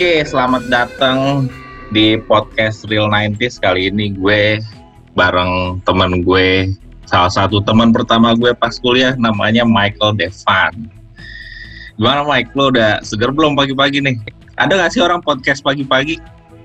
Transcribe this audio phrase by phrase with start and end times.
[0.00, 1.44] Oke, selamat datang
[1.92, 4.56] di podcast Real 90s kali ini gue
[5.12, 6.72] bareng temen gue
[7.04, 10.88] salah satu teman pertama gue pas kuliah namanya Michael Devan.
[12.00, 14.16] Gimana Mike, lo udah seger belum pagi-pagi nih?
[14.56, 16.16] Ada gak sih orang podcast pagi-pagi?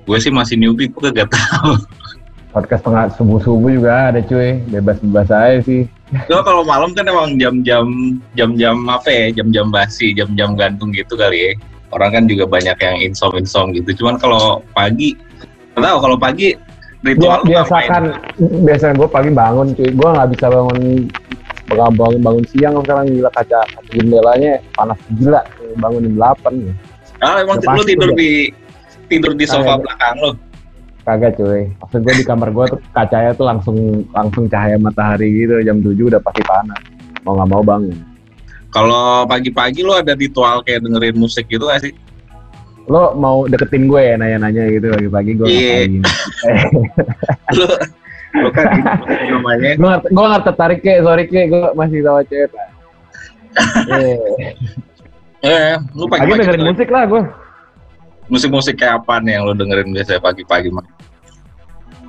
[0.08, 1.76] Gue sih masih newbie, gue gak tahu.
[2.56, 5.84] Podcast tengah subuh-subuh juga ada cuy, bebas-bebas aja sih.
[6.32, 11.52] Lo kalau malam kan emang jam-jam jam-jam apa ya, jam-jam basi, jam-jam gantung gitu kali
[11.52, 15.14] ya orang kan juga banyak yang insom insom gitu cuman kalau pagi
[15.76, 16.56] tahu kalau pagi
[17.06, 18.04] ritual ya, biasa kan
[18.40, 20.80] biasa gue pagi bangun cuy gue nggak bisa bangun
[21.70, 25.42] bangun bangun siang sekarang gila kaca, kaca jendelanya panas gila
[25.82, 26.74] bangun jam delapan ya.
[27.24, 28.18] Ah emang lu tidur udah.
[28.18, 28.32] di
[29.10, 30.32] tidur di sofa belakang lo?
[31.06, 31.70] Kagak cuy.
[31.70, 33.78] Maksud gue di kamar gue tuh kacanya tuh langsung
[34.14, 36.82] langsung cahaya matahari gitu jam 7 udah pasti panas.
[37.22, 37.98] Mau nggak mau bangun.
[38.76, 41.96] Kalau pagi-pagi lo ada ritual kayak dengerin musik gitu gak sih?
[42.92, 45.88] Lo mau deketin gue ya nanya-nanya gitu pagi-pagi gue yeah.
[47.56, 47.68] lo,
[48.36, 48.68] lo kan
[49.32, 49.80] namanya.
[49.80, 52.52] Gue gak, gue gak tertarik kayak, sorry kayak gue masih sama cewek.
[53.88, 54.20] Iya.
[55.40, 56.70] Eh, lu pagi-pagi dengerin gitu.
[56.76, 57.24] musik lah gue.
[58.28, 60.84] Musik-musik kayak apa nih yang lo dengerin biasanya pagi-pagi mah?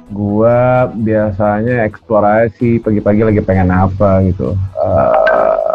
[0.06, 4.54] Gua biasanya eksplorasi pagi-pagi lagi pengen apa gitu.
[4.78, 5.65] Uh,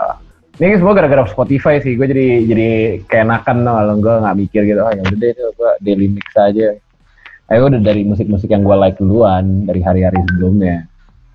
[0.60, 1.96] ini semua gara-gara Spotify sih.
[1.96, 2.70] Gue jadi jadi
[3.08, 6.76] keenakan loh kalau gue nggak mikir gitu oh ya udah deh gue daily mix aja.
[7.52, 10.88] Ayo udah dari musik-musik yang gue like duluan dari hari-hari sebelumnya.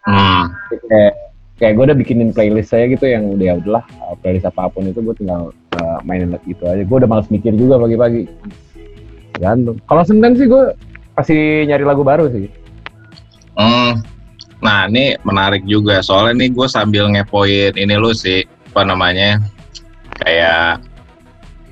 [0.06, 0.54] Hmm.
[0.86, 1.12] kayak
[1.58, 3.84] kayak gue udah bikinin playlist saya gitu yang udah ya udahlah
[4.22, 5.50] playlist apa pun itu gue tinggal
[5.80, 6.84] uh, mainin gitu aja.
[6.84, 8.28] Gue udah males mikir juga pagi-pagi.
[9.40, 10.72] Gantung kalau senggang sih gue
[11.16, 12.48] pasti nyari lagu baru sih.
[13.56, 14.04] Hmm.
[14.60, 16.00] nah ini menarik juga.
[16.00, 18.44] Soalnya nih gue sambil ngepoin ini lu sih
[18.76, 19.40] apa namanya
[20.20, 20.84] kayak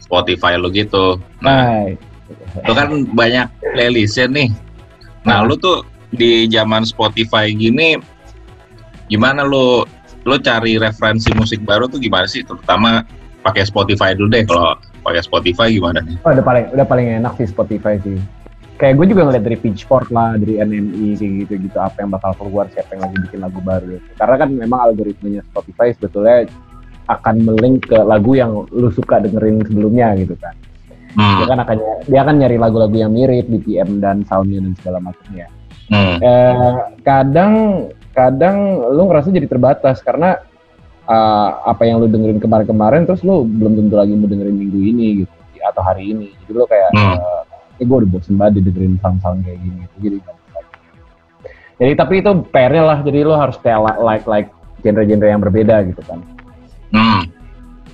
[0.01, 1.21] Spotify lu gitu.
[1.45, 1.93] Nah,
[2.65, 3.45] lu kan banyak
[3.77, 4.49] playlistnya nih.
[5.29, 5.85] Nah, lu tuh
[6.17, 8.01] di zaman Spotify gini
[9.13, 9.85] gimana lu
[10.25, 12.41] lu cari referensi musik baru tuh gimana sih?
[12.41, 13.05] Terutama
[13.45, 14.73] pakai Spotify dulu deh kalau
[15.05, 16.17] pakai Spotify gimana nih?
[16.25, 18.17] Oh, udah paling udah paling enak sih Spotify sih.
[18.81, 22.65] Kayak gue juga ngeliat dari Pitchfork lah, dari NME kayak gitu-gitu apa yang bakal keluar,
[22.73, 24.01] siapa yang lagi bikin lagu baru.
[24.17, 26.49] Karena kan memang algoritmanya Spotify sebetulnya
[27.09, 30.55] akan melink ke lagu yang lu suka dengerin sebelumnya gitu kan.
[31.15, 31.39] Hmm.
[31.43, 31.77] Dia kan akan
[32.11, 35.47] dia akan nyari lagu-lagu yang mirip BPM dan soundnya dan segala macamnya.
[35.93, 36.17] Hmm.
[36.19, 37.53] Eh, kadang
[38.17, 38.57] kadang
[38.95, 40.41] lu ngerasa jadi terbatas karena
[41.07, 45.07] uh, apa yang lu dengerin kemarin-kemarin terus lu belum tentu lagi mau dengerin minggu ini
[45.23, 46.29] gitu atau hari ini.
[46.45, 47.17] Jadi lu kayak hmm.
[47.21, 47.43] uh,
[47.81, 49.97] eh gue udah bosen banget dengerin sound-sound kayak gini gitu.
[50.01, 50.19] Jadi
[51.75, 52.99] jadi tapi itu PR-nya lah.
[53.03, 54.49] Jadi lu harus kayak like like
[54.83, 56.23] genre-genre yang berbeda gitu kan.
[56.95, 57.23] Hmm.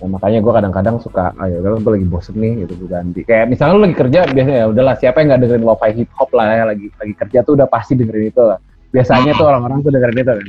[0.00, 3.20] Nah, makanya gue kadang-kadang suka, ayo kalau gue lagi bosen nih gitu gue ganti.
[3.24, 6.30] Kayak misalnya lu lagi kerja biasanya ya udahlah siapa yang nggak dengerin lo-fi hip hop
[6.32, 8.58] lah ya lagi lagi kerja tuh udah pasti dengerin itu lah.
[8.92, 9.38] Biasanya hmm.
[9.40, 10.48] tuh orang-orang tuh dengerin itu kan.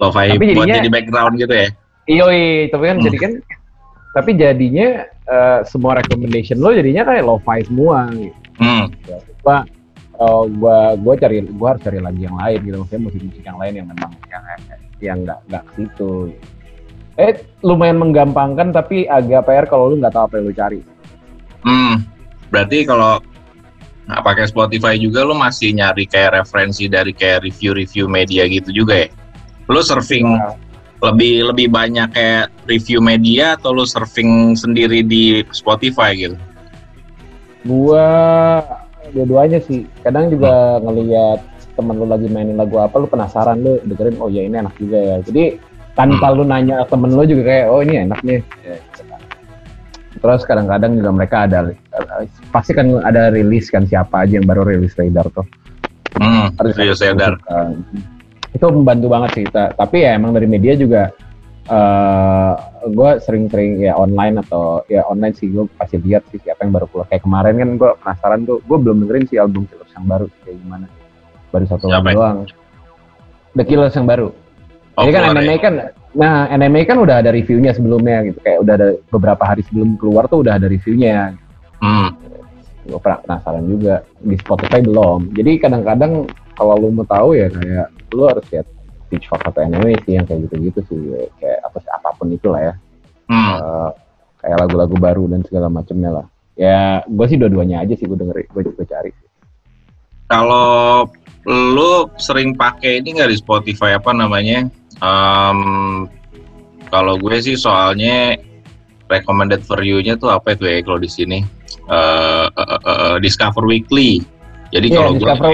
[0.00, 1.68] Lo-fi tapi buat jadinya, jadi background gitu ya?
[2.10, 2.26] Iya,
[2.74, 3.06] tapi kan hmm.
[3.06, 3.32] jadi kan
[4.10, 4.88] tapi jadinya
[5.30, 8.34] uh, semua recommendation lo jadinya kayak lo-fi semua gitu.
[8.58, 8.90] Hmm.
[9.06, 9.56] Ya, gua,
[10.18, 13.72] uh, gua gua cari gua harus cari lagi yang lain gitu maksudnya musik-musik yang lain
[13.78, 14.42] yang memang yang
[14.98, 16.34] yang nggak nggak situ
[17.20, 20.80] eh lumayan menggampangkan tapi agak PR kalau lu nggak tahu apa yang lu cari.
[21.60, 21.94] Hmm,
[22.48, 23.20] berarti kalau
[24.08, 29.04] nah, pakai Spotify juga lu masih nyari kayak referensi dari kayak review-review media gitu juga
[29.04, 29.08] ya?
[29.68, 30.56] Lu surfing nah.
[31.04, 36.36] lebih lebih banyak kayak review media atau lu surfing sendiri di Spotify gitu?
[37.68, 38.08] Gua
[39.12, 39.84] dua-duanya sih.
[40.00, 40.82] Kadang juga hmm.
[40.88, 41.38] ngelihat
[41.76, 44.98] temen lu lagi mainin lagu apa, lu penasaran lu dengerin, oh ya ini enak juga
[44.98, 45.16] ya.
[45.24, 46.36] Jadi tanpa hmm.
[46.38, 48.40] lu nanya temen lu juga kayak oh ini enak nih.
[48.62, 49.20] Ya, gitu kan.
[50.20, 51.72] terus kadang-kadang juga mereka ada
[52.52, 55.46] pasti kan ada rilis kan siapa aja yang baru rilis radar tuh.
[56.20, 57.40] Hmm, rilis radar.
[58.50, 61.14] itu membantu banget sih kita tapi ya emang dari media juga
[61.70, 66.66] uh, eh, gue sering-sering ya online atau ya online sih gue pasti lihat sih siapa
[66.66, 67.06] yang baru keluar.
[67.06, 70.56] Kayak kemarin kan gue penasaran tuh gue belum dengerin sih album Killers yang baru kayak
[70.58, 70.86] gimana.
[71.50, 72.38] Baru satu lagu doang.
[73.54, 74.34] The Killers yang baru
[75.00, 75.74] Oh, Jadi kan NMA kan,
[76.12, 80.28] nah NMA kan udah ada reviewnya sebelumnya gitu, kayak udah ada beberapa hari sebelum keluar
[80.28, 81.32] tuh udah ada reviewnya.
[81.80, 82.12] Hmm.
[82.84, 85.32] Gue penasaran juga di Spotify belum.
[85.32, 88.68] Jadi kadang-kadang kalau lu mau tahu ya kayak lu harus lihat
[89.08, 91.00] Pitchfork atau NMA sih yang kayak gitu-gitu sih,
[91.40, 92.74] kayak apa sih apa pun itulah ya.
[93.32, 93.48] Hmm.
[93.56, 93.90] Uh,
[94.44, 96.26] kayak lagu-lagu baru dan segala macamnya lah.
[96.60, 99.16] Ya, gue sih dua-duanya aja sih gue dengerin, gue juga cari.
[100.28, 101.08] Kalau
[101.48, 104.68] lu sering pakai ini nggak di Spotify apa namanya
[105.00, 106.08] Um,
[106.92, 108.36] kalau gue sih soalnya
[109.08, 111.38] recommended for you-nya tuh apa itu ya kalau di sini?
[111.90, 114.22] Uh, uh, uh, Discover Weekly.
[114.70, 115.52] Jadi Iya, kalau gue Discover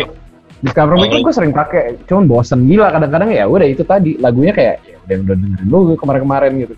[0.65, 4.57] Discover Oh, Weekly gue sering pakai, cuman bosen gila kadang-kadang ya udah itu tadi lagunya
[4.57, 6.75] kayak ya udah udah dengerin dulu kemarin-kemarin gitu.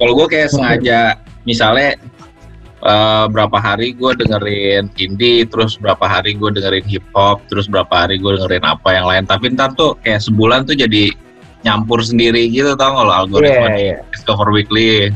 [0.00, 1.14] kalau gue kayak sengaja
[1.46, 1.94] misalnya
[2.82, 7.90] eh, berapa hari gue dengerin indie, terus berapa hari gue dengerin hip hop, terus berapa
[7.90, 9.24] hari gue dengerin apa yang lain.
[9.26, 11.10] Tapi ntar tuh kayak sebulan tuh jadi
[11.62, 13.98] nyampur sendiri gitu tau nggak lo algoritma di iya.
[14.10, 15.10] Discover Weekly.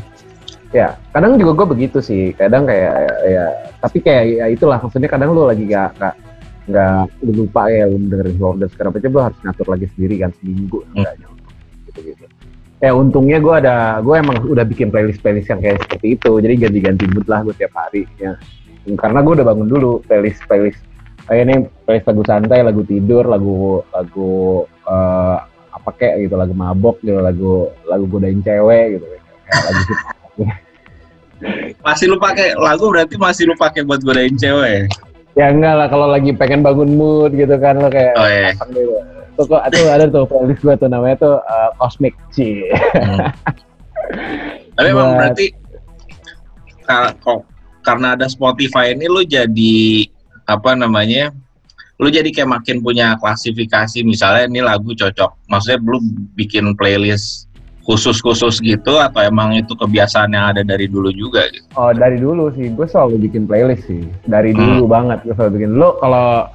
[0.75, 2.35] Ya, kadang juga gue begitu sih.
[2.35, 2.95] Kadang kayak
[3.27, 3.45] ya,
[3.81, 6.15] tapi kayak ya itulah maksudnya kadang lu lagi gak gak
[6.67, 10.35] nggak lu lupa ya lu dengerin order sekarang aja lu harus ngatur lagi sendiri kan
[10.43, 10.99] seminggu Hmm.
[10.99, 11.27] enggaknya
[11.87, 12.25] gitu gitu.
[12.77, 16.31] Ya untungnya gue ada, gue emang udah bikin playlist playlist yang kayak seperti itu.
[16.43, 18.37] Jadi ganti-ganti mood lah gue tiap hari ya.
[19.01, 20.83] Karena gue udah bangun dulu playlist playlist
[21.25, 21.57] kayak ini
[21.89, 25.39] playlist lagu santai, lagu tidur, lagu lagu eh,
[25.87, 29.07] apa kayak gitu, lagu mabok gitu, lagu lagu godain cewek gitu.
[29.47, 30.01] Kayak lagu hip.
[31.79, 34.91] Masih lu pakai lagu berarti masih lu pakai buat godain cewek.
[35.39, 38.51] Ya enggak lah kalau lagi pengen bangun mood gitu kan lo kayak Oh iya.
[38.51, 38.99] gitu.
[39.39, 42.67] Tuh kok tuh ada tuh playlist gue tuh namanya tuh uh, Cosmic C.
[42.99, 43.31] Hmm.
[44.75, 45.47] Tapi emang berarti
[47.23, 47.47] kok
[47.87, 50.11] karena ada Spotify ini lu jadi
[50.51, 51.31] apa namanya?
[51.97, 55.49] Lu jadi kayak makin punya klasifikasi misalnya ini lagu cocok.
[55.49, 55.99] Maksudnya lu
[56.33, 57.49] bikin playlist
[57.83, 61.65] khusus-khusus gitu atau emang itu kebiasaan yang ada dari dulu juga gitu.
[61.73, 64.03] Oh dari dulu sih, gue selalu bikin playlist sih.
[64.27, 64.61] Dari Hmm.
[64.77, 65.71] dulu banget gue selalu bikin.
[65.73, 66.51] Lo kalau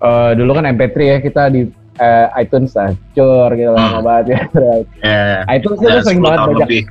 [0.00, 1.68] uh, dulu kan MP3 ya kita di
[2.00, 4.02] uh, iTunes lah, cur gitu lama Hmm.
[4.02, 4.40] banget ya.
[5.04, 6.82] Ya, iTunes tuh gue udah sering 10 banget bajak lebih.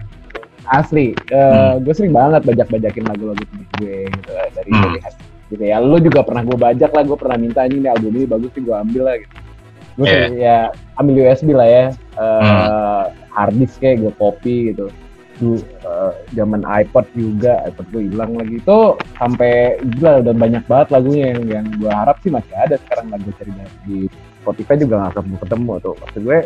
[0.72, 1.06] asli.
[1.28, 3.44] Uh, Gue sering banget bajak-bajakin lagu-lagu
[3.82, 4.84] gue gitu dari Hmm.
[4.86, 5.78] dari hati gitu ya.
[5.84, 8.72] Lo juga pernah gue bajak lah, gue pernah minta ini, album ini bagus sih gue
[8.72, 9.36] ambil lah gitu.
[10.00, 10.14] Gue Iya.
[10.16, 10.58] sering ya
[10.96, 13.04] ambil USB lah ya, uh, Hmm.
[13.36, 14.88] hard disk kayak gue copy gitu.
[15.42, 18.80] Dulu uh, zaman iPod juga, iPod gue hilang lagi itu
[19.18, 23.30] sampai gila udah banyak banget lagunya yang yang gue harap sih masih ada sekarang lagu
[23.36, 23.52] cari
[23.84, 23.98] di
[24.42, 25.96] Spotify juga nggak ketemu ketemu tuh.
[26.00, 26.40] Maksud gue,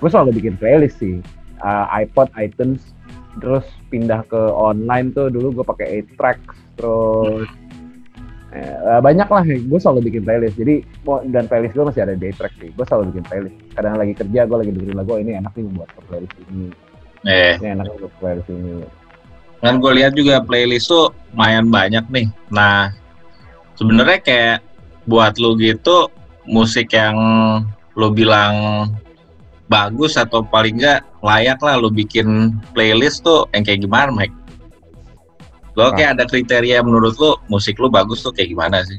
[0.00, 1.18] gue selalu bikin playlist sih.
[1.58, 2.94] Uh, iPod, iTunes,
[3.42, 7.46] terus pindah ke online tuh dulu gue pakai 8 tracks terus
[8.64, 10.56] eh, banyak lah gue selalu bikin playlist.
[10.58, 10.82] Jadi
[11.30, 12.70] dan playlist gue masih ada di track sih.
[12.74, 13.56] Gue selalu bikin playlist.
[13.74, 16.66] Kadang lagi kerja gue lagi dengerin lagu oh, ini enak nih buat ke playlist ini.
[17.26, 18.72] Eh, ini enak buat ke playlist ini.
[19.58, 22.26] Kan gue lihat juga playlist tuh lumayan banyak nih.
[22.54, 22.94] Nah,
[23.74, 24.58] sebenarnya kayak
[25.10, 26.12] buat lu gitu
[26.46, 27.16] musik yang
[27.98, 28.86] lu bilang
[29.66, 34.37] bagus atau paling enggak layak lah lu bikin playlist tuh yang kayak gimana, Mike?
[35.78, 38.98] Lo kayak ada kriteria menurut lu musik lu bagus tuh kayak gimana sih?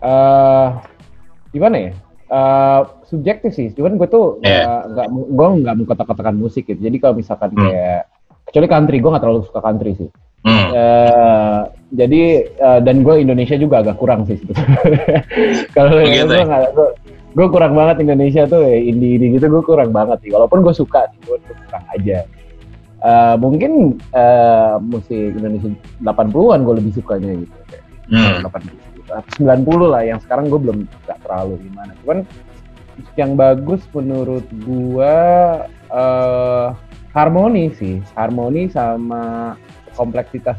[0.00, 0.68] eh
[1.52, 1.92] gimana ya
[2.24, 6.80] Eh, subjektif sih cuman gue tuh eh, nggak mau gue nggak mau kotak-kotakan musik gitu
[6.80, 7.68] jadi kalau misalkan Hmm.
[7.68, 8.10] kayak
[8.48, 10.08] kecuali country gue nggak terlalu suka country sih
[10.42, 10.68] Hmm.
[10.72, 11.60] Eh,
[11.94, 15.24] jadi eh, dan gue Indonesia juga agak kurang sih sebetulnya.
[15.76, 16.44] Kalau Begitu gue ya?
[16.44, 16.62] nggak,
[17.32, 20.28] gue, kurang banget Indonesia tuh ya, indie indie gitu gue kurang banget sih.
[20.28, 22.28] Walaupun gue suka gue kurang aja.
[23.04, 25.68] Eh, mungkin eh, musik Indonesia
[26.00, 27.56] 80-an gue lebih sukanya gitu.
[28.08, 28.40] Hmm.
[28.40, 29.12] 80 gitu.
[29.12, 31.92] Atau 90 lah yang sekarang gue belum nggak terlalu gimana.
[32.00, 32.18] Cuman
[33.20, 35.16] yang bagus menurut gue
[35.92, 36.68] eh
[37.12, 39.52] harmoni sih, harmoni sama
[40.00, 40.56] kompleksitas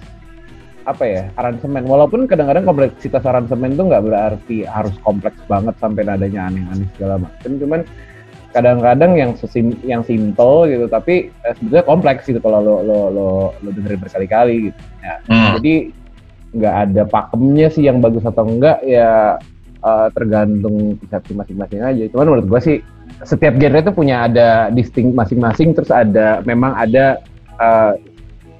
[0.86, 1.90] apa ya aransemen.
[1.90, 7.58] Walaupun kadang-kadang kompleksitas aransemen tuh nggak berarti harus kompleks banget sampai nadanya aneh-aneh segala macam.
[7.58, 7.82] Cuman
[8.56, 13.30] kadang-kadang yang sesim yang simple gitu tapi eh, sebetulnya kompleks gitu kalau lo lo lo
[13.60, 14.80] lo dengerin berkali-kali gitu.
[15.04, 15.60] Ya, Hmm.
[15.60, 15.74] jadi
[16.56, 19.36] nggak ada pakemnya sih yang bagus atau enggak ya
[19.84, 22.04] eh, tergantung persepsi masing-masing aja.
[22.16, 22.80] Cuman menurut gua sih
[23.28, 27.20] setiap genre itu punya ada distinct masing-masing terus ada memang ada
[27.60, 27.94] eh,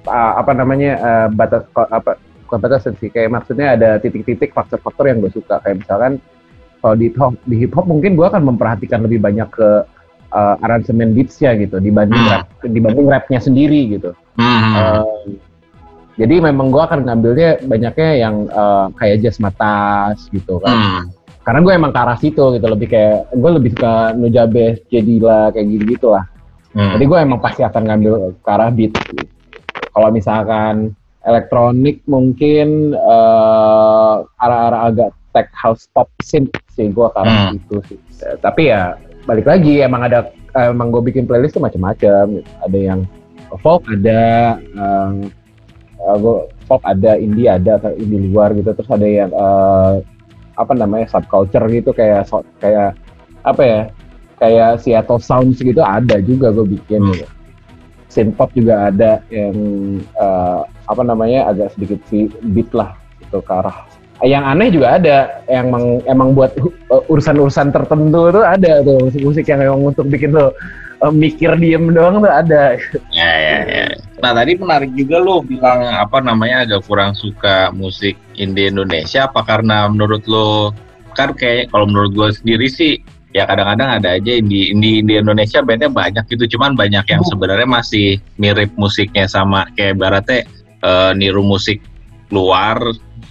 [0.06, 5.18] eh, apa namanya eh, batas apa bukan batas sih kayak maksudnya ada titik-titik faktor-faktor yang
[5.18, 6.22] gue suka kayak misalkan
[6.80, 9.68] kalau di hip hop di hip hop mungkin gue akan memperhatikan lebih banyak ke
[10.30, 12.30] eh, aransemen beatsnya gitu dibanding Hmm.
[12.32, 14.10] rap dibanding rapnya sendiri gitu.
[14.36, 14.72] Hmm.
[14.76, 15.04] Eh,
[16.16, 20.76] jadi memang gue akan ngambilnya banyaknya yang eh, kayak jazz matas gitu kan.
[20.76, 21.02] Hmm.
[21.46, 25.66] Karena gue emang ke arah situ gitu lebih kayak gue lebih suka Nujabes, Jedila kayak
[25.70, 26.26] gitu gitu lah.
[26.74, 26.98] Hmm.
[26.98, 28.92] Jadi gue emang pasti akan ngambil ke arah beat.
[28.92, 29.24] gitu.
[29.94, 30.92] Kalau misalkan
[31.22, 37.60] elektronik mungkin eh, arah-arah agak tech house pop synth sih gue arah Hmm.
[37.60, 37.98] itu sih.
[38.24, 38.96] Eh, tapi ya
[39.28, 42.40] balik lagi emang ada emang gue bikin playlist tuh macam-macam.
[42.40, 42.48] gitu.
[42.64, 43.00] Ada yang
[43.60, 44.22] folk, ada
[44.56, 45.12] eh,
[46.00, 48.72] eh, gue pop ada, indie ada, indie luar gitu.
[48.72, 49.94] Terus ada yang eh,
[50.56, 52.96] apa namanya subculture gitu kayak so- kayak
[53.44, 53.80] apa ya
[54.36, 57.12] kayak Seattle Sounds gitu ada juga gue bikin Hmm.
[57.12, 57.28] gitu.
[58.32, 59.52] Pop juga ada yang
[60.00, 63.84] eh, apa namanya agak sedikit si beat lah gitu ke arah
[64.24, 66.56] yang aneh juga ada yang emang emang buat
[66.88, 70.56] uh, urusan-urusan tertentu tuh ada tuh musik-musik yang emang untuk bikin lo
[71.04, 72.80] uh, mikir diem doang tuh ada.
[73.12, 73.86] Ya ya ya.
[74.24, 79.44] Nah tadi menarik juga lo bilang apa namanya agak kurang suka musik indie Indonesia apa
[79.44, 80.72] karena menurut lo
[81.12, 83.00] kan kayak kalau menurut gue sendiri sih
[83.36, 87.68] ya kadang-kadang ada aja indie indie di Indonesia bandnya banyak gitu cuman banyak yang sebenarnya
[87.68, 90.48] masih mirip musiknya sama kayak baratnya
[90.80, 91.84] uh, niru musik
[92.32, 92.80] luar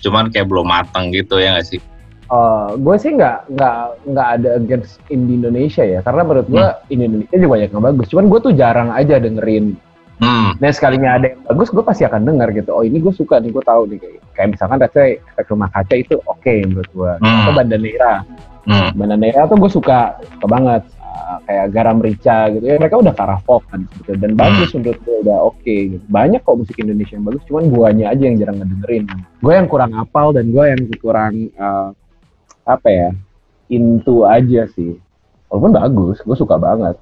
[0.05, 1.81] cuman kayak belum matang gitu ya nggak sih?
[2.25, 3.77] Uh, gue sih nggak nggak
[4.09, 6.89] nggak ada against indie Indonesia ya karena menurut gue hmm.
[6.89, 9.77] Indonesia juga banyak yang bagus cuman gue tuh jarang aja dengerin
[10.15, 10.55] Hmm.
[10.63, 12.71] Nah sekalinya ada yang bagus, gue pasti akan dengar gitu.
[12.71, 15.95] Oh ini gue suka nih, gue tahu nih kayak, kayak misalkan say efek rumah kaca
[15.95, 17.12] itu oke okay menurut gue.
[17.19, 17.39] Hmm.
[17.43, 18.13] Atau Bandanera.
[18.63, 18.89] Hmm.
[18.95, 20.81] Bandanera tuh gue suka, suka banget.
[21.45, 22.65] Kayak garam rica gitu.
[22.65, 24.41] Ya mereka udah karah pop kan gitu dan hmm.
[24.41, 26.05] bagus menurut gue udah oke okay, gitu.
[26.09, 29.05] banyak kok musik Indonesia yang bagus cuman guanya aja yang jarang ngedengerin.
[29.45, 31.89] Gue yang kurang apal dan gue yang kurang uh,
[32.65, 33.09] apa ya
[33.69, 34.97] into aja sih.
[35.53, 36.97] Walaupun bagus gue suka banget.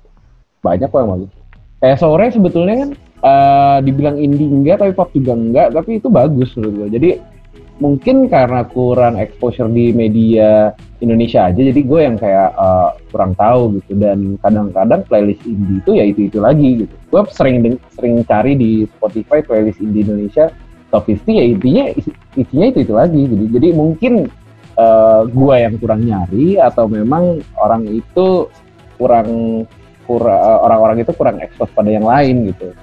[0.59, 1.31] Banyak kok yang bagus.
[1.79, 2.89] Kayak sore sebetulnya kan
[3.23, 5.71] uh, dibilang indie enggak tapi pop juga enggak.
[5.71, 7.09] Tapi itu bagus menurut gue jadi
[7.82, 13.82] mungkin karena kurang exposure di media Indonesia aja jadi gue yang kayak uh, kurang tahu
[13.82, 13.98] gitu.
[13.98, 16.94] Dan kadang-kadang playlist indie itu ya itu itu lagi gitu.
[17.10, 20.53] Gue sering sering cari di Spotify playlist indie Indonesia.
[20.94, 21.86] Top 50 ya intinya
[22.38, 24.30] isinya itu itu lagi jadi jadi mungkin
[24.77, 28.46] uh, gue yang kurang nyari atau memang orang itu
[29.01, 29.30] kurang
[30.06, 32.75] kurang eh, orang-orang itu kurang ekspos pada yang lain gitu.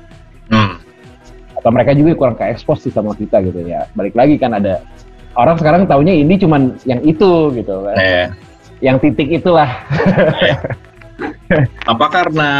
[1.60, 4.80] Atau mereka juga kurang ke ekspos sih sama kita gitu ya balik lagi kan ada
[5.36, 8.26] orang sekarang taunya ini cuman yang itu gitu kan eh.
[8.80, 9.68] yang titik itulah
[10.40, 10.56] eh.
[11.92, 12.50] apa karena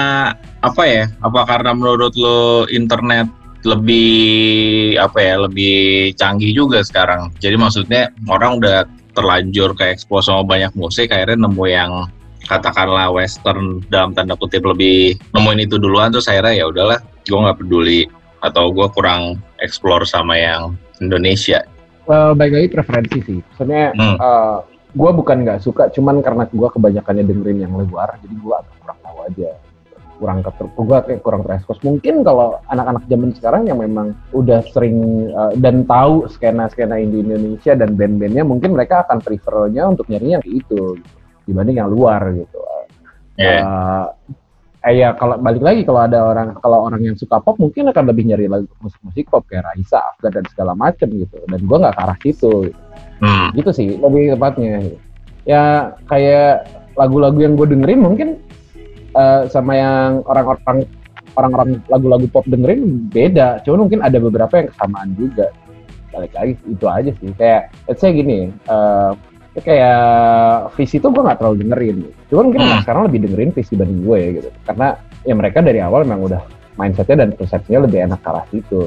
[0.61, 3.25] apa ya apa karena menurut lo internet
[3.65, 8.85] lebih apa ya lebih canggih juga sekarang jadi maksudnya orang udah
[9.17, 11.93] terlanjur ke ekspos sama banyak musik akhirnya nemu yang
[12.49, 17.59] katakanlah western dalam tanda kutip lebih nemuin itu duluan terus akhirnya ya udahlah gue nggak
[17.61, 18.09] peduli
[18.41, 21.65] atau gue kurang explore sama yang Indonesia.
[22.09, 23.39] Uh, baik lagi preferensi sih.
[23.55, 24.01] Sebenarnya hmm.
[24.01, 24.59] uh, eh,
[24.97, 28.99] gue bukan nggak suka, cuman karena gue kebanyakannya dengerin yang luar, jadi gue agak kurang
[29.05, 29.51] tahu aja
[30.21, 35.33] kurang keter gue kayak kurang terekspos mungkin kalau anak-anak zaman sekarang yang memang udah sering
[35.33, 40.37] uh, dan tahu skena skena di Indonesia dan band-bandnya mungkin mereka akan prefernya untuk nyari
[40.37, 41.17] yang itu gitu
[41.49, 42.61] dibanding yang luar gitu.
[43.41, 43.65] Yeah.
[43.65, 44.07] Uh,
[44.81, 48.05] eh ya kalau balik lagi kalau ada orang kalau orang yang suka pop mungkin akan
[48.09, 51.37] lebih nyari lagu musik-musik pop kayak Raisa, Afgan dan segala macem gitu.
[51.45, 52.53] Dan gue nggak ke arah situ.
[52.69, 52.79] Gitu.
[53.21, 53.53] Hmm.
[53.53, 54.81] gitu sih lebih tepatnya.
[55.45, 56.65] Ya kayak
[56.97, 58.29] lagu-lagu yang gue dengerin mungkin
[59.13, 60.89] uh, sama yang orang-orang
[61.37, 63.61] orang-orang lagu-lagu pop dengerin beda.
[63.69, 65.53] Cuma mungkin ada beberapa yang kesamaan juga.
[66.11, 67.31] Balik lagi itu aja sih.
[67.37, 69.13] Kayak let's say gini, uh,
[69.59, 71.99] kayak visi itu gue nggak terlalu dengerin.
[72.31, 72.83] Cuman mungkin hmm.
[72.87, 74.49] sekarang lebih dengerin visi dibanding gue gitu.
[74.63, 74.89] Karena
[75.27, 76.43] ya mereka dari awal memang udah
[76.79, 78.83] mindsetnya dan persepsinya lebih enak ke arah situ.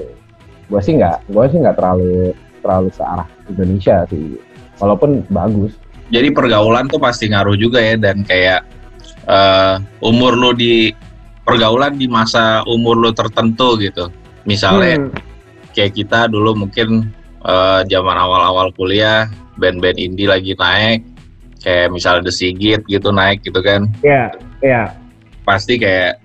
[0.72, 2.32] Gue sih nggak gue sih nggak terlalu
[2.64, 4.40] terlalu ke arah Indonesia sih.
[4.80, 5.76] Walaupun bagus.
[6.08, 8.64] Jadi pergaulan tuh pasti ngaruh juga ya dan kayak
[9.28, 10.96] uh, umur lo di
[11.44, 14.08] pergaulan di masa umur lo tertentu gitu.
[14.48, 15.12] Misalnya hmm.
[15.76, 17.12] kayak kita dulu mungkin
[17.44, 19.28] uh, zaman awal-awal kuliah
[19.58, 21.02] band-band indie lagi naik
[21.64, 24.28] kayak misalnya The Sigit gitu naik gitu kan iya yeah,
[24.62, 24.86] iya yeah.
[25.48, 26.20] pasti kayak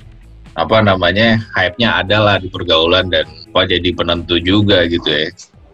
[0.59, 5.29] apa namanya hype-nya ada lah di pergaulan dan apa jadi penentu juga gitu ya iya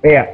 [0.05, 0.27] yeah.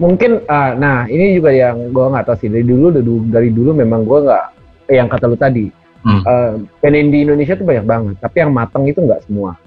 [0.00, 2.94] mungkin uh, nah ini juga yang gue nggak tahu sih dari dulu
[3.28, 4.46] dari, dulu memang gue nggak
[4.88, 5.68] yang kata lu tadi
[6.06, 6.22] hmm.
[6.24, 9.58] uh, band indie Indonesia tuh banyak banget tapi yang matang itu nggak semua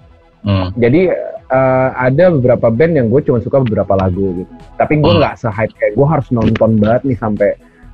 [0.42, 0.74] Hmm.
[0.78, 1.10] Jadi
[1.52, 4.52] uh, ada beberapa band yang gue cuma suka beberapa lagu gitu.
[4.80, 5.20] Tapi gue hmm.
[5.22, 5.42] nggak hmm.
[5.44, 7.50] se-hype kayak gue harus nonton banget nih sampai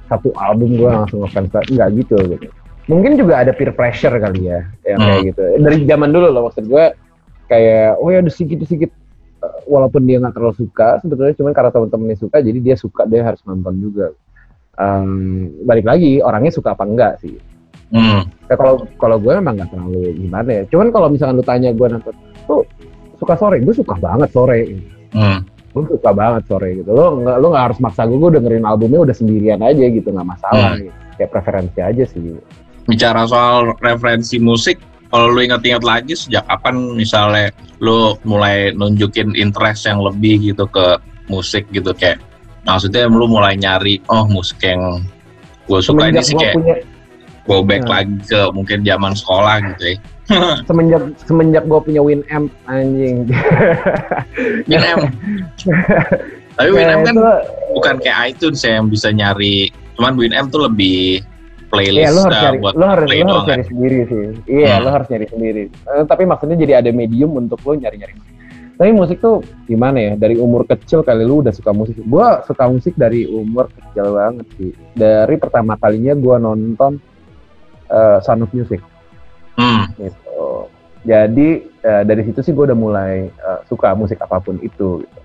[0.08, 2.48] satu album gue langsung ngefans nggak gitu gitu.
[2.88, 5.08] Mungkin juga ada peer pressure kali ya yang hmm.
[5.10, 5.42] kayak gitu.
[5.60, 6.86] Dari zaman dulu loh maksud gue
[7.52, 8.92] kayak oh ya ada sedikit-sedikit
[9.44, 13.26] uh, walaupun dia nggak terlalu suka sebetulnya cuma karena teman-temannya suka jadi dia suka dia
[13.26, 14.14] harus nonton juga.
[14.78, 17.34] Um, balik lagi orangnya suka apa enggak sih.
[17.88, 18.28] Hmm.
[18.52, 20.64] Ya, kalau kalau gue memang nggak terlalu gimana ya.
[20.70, 22.14] Cuman kalau misalkan lu tanya gue nonton
[22.46, 22.64] tuh
[23.18, 24.60] suka sore gue suka banget sore
[25.14, 25.40] hmm.
[25.74, 29.00] gue suka banget sore gitu lo nggak lo nggak harus maksa gue gue dengerin albumnya
[29.04, 30.88] udah sendirian aja gitu nggak masalah hmm.
[30.88, 31.00] gitu.
[31.18, 32.38] kayak preferensi aja sih
[32.88, 39.88] bicara soal referensi musik kalau lu inget-inget lagi sejak kapan misalnya lu mulai nunjukin interest
[39.88, 41.00] yang lebih gitu ke
[41.32, 42.20] musik gitu kayak
[42.68, 45.04] maksudnya lu mulai nyari oh musik yang
[45.68, 46.76] gue suka Semenjak ini sih kayak punya,
[47.48, 47.90] go back ya.
[47.92, 49.98] lagi ke mungkin zaman sekolah gitu ya
[50.67, 53.31] semenjak semenjak gue punya Winamp anjing.
[54.69, 55.07] Winamp.
[56.57, 57.31] Tapi Winamp kan itu,
[57.72, 59.72] bukan kayak iTunes ya yang bisa nyari.
[59.96, 61.24] Cuman Winamp tuh lebih
[61.72, 63.69] playlist iya, lo harus cari, buat lo harus, play lo harus cari kan.
[63.72, 64.25] sendiri sih.
[64.48, 64.84] Iya, Hmm.
[64.84, 65.63] lo harus cari sendiri.
[65.67, 68.15] Eh, tapi maksudnya jadi ada medium untuk lo nyari-nyari.
[68.77, 70.13] Tapi musik tuh gimana ya?
[70.13, 71.98] Dari umur kecil kali lu udah suka musik.
[72.05, 74.72] Gua suka musik dari umur kecil banget sih.
[74.93, 77.01] Dari pertama kalinya gua nonton
[77.89, 78.77] eh, Sound of Music
[79.58, 79.90] Hmm.
[79.98, 80.70] gitu.
[81.04, 81.50] Jadi
[81.82, 85.02] eh, dari situ sih gue udah mulai eh, suka musik apa pun itu.
[85.02, 85.20] Gitu.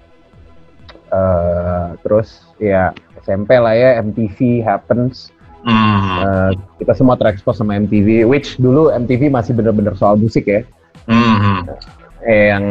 [1.13, 5.29] Eh, terus ya SMP lah ya MTV happens.
[5.63, 6.19] Hmm.
[6.25, 6.51] Eh,
[6.83, 10.67] kita semua terekspos sama MTV, which dulu MTV masih bener-bener soal musik ya,
[11.07, 11.69] Hmm.
[12.27, 12.65] eh, yang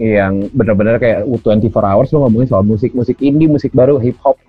[0.00, 4.40] yang bener-bener kayak 24 hours lo ngomongin soal musik, musik indie, musik baru, hip hop,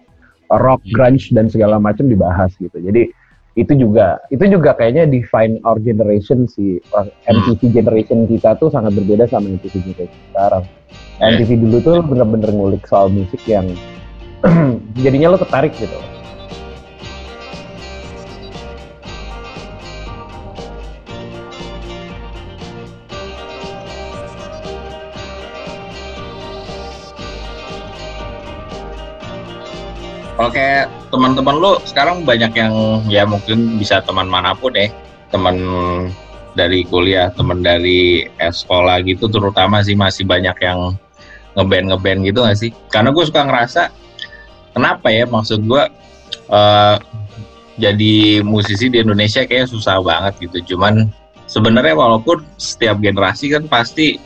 [0.48, 0.94] rock, Hmm.
[0.96, 2.80] grunge dan segala macam dibahas gitu.
[2.80, 3.12] Jadi
[3.54, 8.98] itu juga itu juga kayaknya define our generation sih Orang MTV generation kita tuh sangat
[8.98, 10.64] berbeda sama MTV generation sekarang.
[11.22, 13.70] MTV dulu tuh bener-bener ngulik soal musik yang
[15.06, 15.98] jadinya lo tertarik gitu.
[30.44, 34.92] Oke, teman-teman lu sekarang banyak yang ya mungkin bisa teman mana pun ya,
[35.32, 35.56] teman
[36.52, 41.00] dari kuliah, teman dari sekolah gitu, terutama sih masih banyak yang
[41.56, 42.76] ngeband ngeband gitu gak sih?
[42.92, 43.88] Karena gue suka ngerasa
[44.76, 45.84] kenapa ya maksud gue
[46.52, 46.96] eh,
[47.80, 50.76] jadi musisi di Indonesia kayak susah banget gitu.
[50.76, 51.08] Cuman
[51.48, 54.20] sebenarnya walaupun setiap generasi kan pasti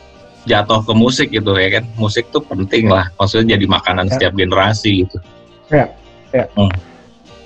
[0.50, 4.12] jatuh ke musik gitu ya kan, musik tuh penting lah, maksudnya jadi makanan Ya.
[4.18, 5.22] setiap generasi gitu.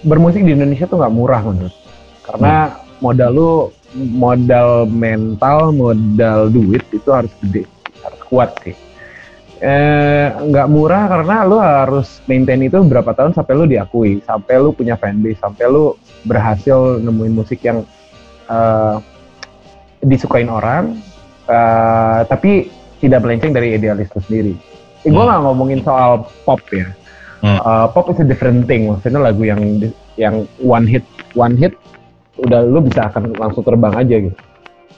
[0.02, 1.74] Bermusik di Indonesia tuh nggak murah menurut.
[2.22, 3.50] Karena modal lu
[3.92, 7.66] modal mental modal duit itu harus gede
[8.02, 8.74] harus kuat sih.
[9.62, 14.74] Eh nggak murah karena lu harus maintain itu berapa tahun sampai lu diakui sampai lu
[14.74, 15.94] punya fanbase sampai lu
[16.26, 17.87] berhasil nemuin musik yang
[18.50, 18.96] eh,
[20.02, 20.98] disukain orang
[21.46, 24.54] eh, tapi tidak melenceng dari idealis lu sendiri.
[25.02, 25.26] Eh, gue Hmm.
[25.30, 26.90] nggak ngomongin soal pop ya
[27.42, 27.59] Hmm.
[27.59, 28.87] Uh, pop is a different thing.
[28.87, 29.83] Maksudnya lagu yang
[30.14, 31.02] yang one hit
[31.35, 31.74] one hit
[32.38, 34.38] udah lu bisa akan langsung terbang aja gitu.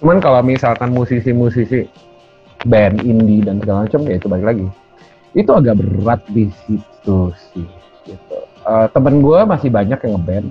[0.04, 1.88] Cuman kalau misalkan musisi-musisi
[2.68, 4.66] band indie dan segala macam ya itu balik lagi.
[5.33, 7.66] Itu agak berat di situ sih
[8.04, 8.38] gitu.
[8.64, 10.48] Uh, temen gue masih banyak yang ngeband.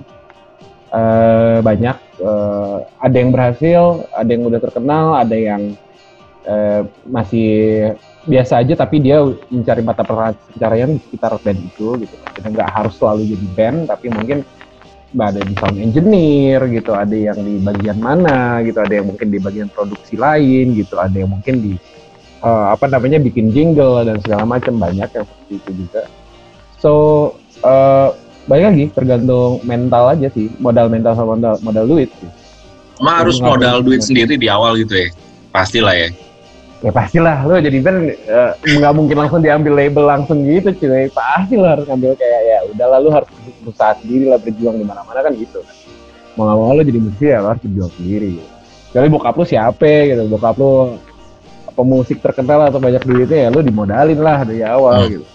[0.90, 1.96] Uh, banyak.
[2.18, 5.78] Uh, ada yang berhasil ada yang udah terkenal ada yang
[6.46, 9.20] uh, masih biasa aja tapi dia
[9.52, 14.06] mencari mata pencarian di sekitar band itu gitu kita nggak harus selalu jadi band tapi
[14.08, 14.38] mungkin
[15.14, 19.38] ada di sound engineer gitu ada yang di bagian mana gitu ada yang mungkin di
[19.38, 21.72] bagian produksi lain gitu ada yang mungkin di
[22.42, 26.02] eh, apa namanya bikin jingle dan segala macam banyak yang seperti itu juga
[26.80, 26.92] so
[27.62, 28.08] eh,
[28.50, 32.44] balik lagi tergantung mental aja sih modal mental sama modal modal duit sih
[33.00, 35.08] Emang harus modal duit sendiri di awal gitu ya?
[35.50, 36.08] Pastilah ya.
[36.84, 41.08] Ya pastilah lo jadi band eh, nggak mungkin langsung diambil label langsung gitu cuy.
[41.08, 43.28] Pasti lo harus ngambil kayak ya udahlah lo harus
[43.64, 45.64] berusaha sendiri lah berjuang di mana-mana kan gitu.
[45.64, 45.76] Kan
[46.36, 48.30] mau nggak mau lo jadi musisi ya lo harus berjuang sendiri.
[48.92, 49.08] Gitu.
[49.08, 50.22] Bokap lo siapa gitu.
[50.28, 51.00] Bokap lo
[51.74, 55.10] pemusik terkenal atau banyak duitnya ya lo dimodalin lah dari awal Hmm.
[55.10, 55.26] gitu.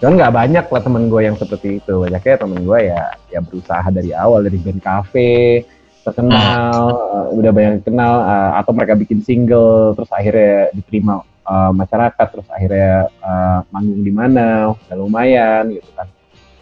[0.00, 1.94] Cuman nggak banyak lah temen gue yang seperti itu.
[2.00, 5.60] Banyaknya temen gue ya ya berusaha dari awal dari band cafe
[6.00, 12.26] terkenal uh, udah banyak kenal uh, atau mereka bikin single terus akhirnya diterima uh, masyarakat
[12.32, 16.08] terus akhirnya uh, manggung di mana udah lumayan gitu kan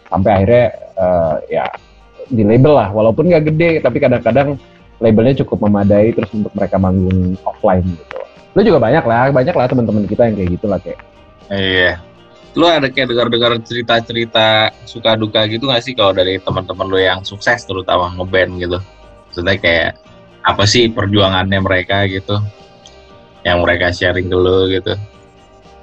[0.09, 0.66] sampai akhirnya
[0.98, 1.66] uh, ya
[2.29, 4.59] di label lah walaupun nggak gede tapi kadang-kadang
[4.98, 8.18] labelnya cukup memadai terus untuk mereka manggung offline gitu
[8.57, 10.98] lu juga banyak lah banyak lah teman-teman kita yang kayak gitu lah kayak
[11.48, 12.01] Iya.
[12.57, 17.20] Lu ada kayak dengar-dengar cerita-cerita suka duka gitu gak sih kalau dari teman-teman lu yang
[17.24, 18.79] sukses terutama ngeband gitu?
[19.38, 19.90] Maksudnya kayak
[20.42, 22.42] apa sih perjuangannya mereka gitu?
[23.46, 24.98] Yang mereka sharing ke lu gitu.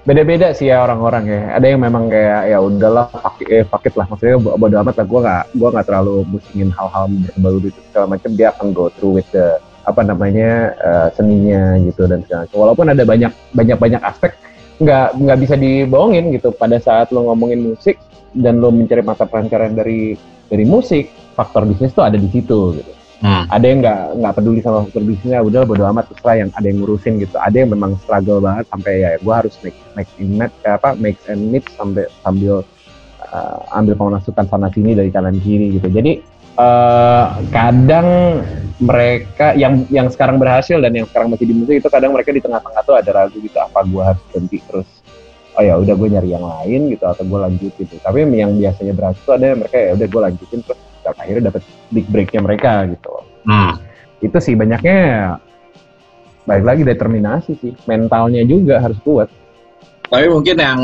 [0.04, 1.42] beda-beda sih ya orang-orang ya.
[1.56, 5.08] Ada yang memang kayak ya udahlah fakit eh, fakit lah maksudnya bo- bodo amat lah
[5.08, 9.24] gue nggak gua nggak terlalu musingin hal-hal berbau itu segala macam dia akan go through
[9.24, 9.56] with the
[9.88, 12.58] apa namanya eh, seninya gitu dan segala macam.
[12.60, 14.36] Walaupun ada banyak banyak banyak aspek
[14.84, 17.96] nggak nggak bisa dibohongin gitu pada saat lo ngomongin musik
[18.36, 20.20] dan lo mencari mata pelancaran dari
[20.52, 21.08] dari musik
[21.40, 23.50] faktor bisnis tuh ada di situ gitu Hmm.
[23.50, 26.78] ada yang nggak nggak peduli sama faktor bisnisnya udah bodo amat terserah yang ada yang
[26.78, 27.34] ngurusin gitu.
[27.42, 31.50] Ada yang memang struggle banget sampai ya gue harus make make net apa make and
[31.50, 32.62] meet sampai sambil
[33.26, 35.90] uh, ambil pemasukan sana sini dari kanan kiri gitu.
[35.90, 36.22] Jadi
[36.62, 38.46] uh, kadang
[38.78, 42.46] mereka yang yang sekarang berhasil dan yang sekarang masih di musik itu kadang mereka di
[42.46, 44.90] tengah-tengah tuh ada ragu gitu apa gue harus berhenti terus
[45.58, 47.98] oh ya udah gue nyari yang lain gitu atau gue lanjutin gitu.
[48.06, 51.62] Tapi yang biasanya berhasil ada mereka ya udah gue lanjutin terus akhirnya dapat
[51.94, 53.14] big breaknya mereka gitu.
[53.46, 53.78] Hmm.
[54.26, 55.38] itu sih banyaknya
[56.50, 57.74] baik lagi determinasi sih.
[57.86, 59.30] Mentalnya juga harus kuat.
[60.10, 60.82] Tapi mungkin yang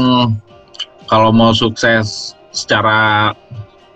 [1.09, 3.31] kalau mau sukses secara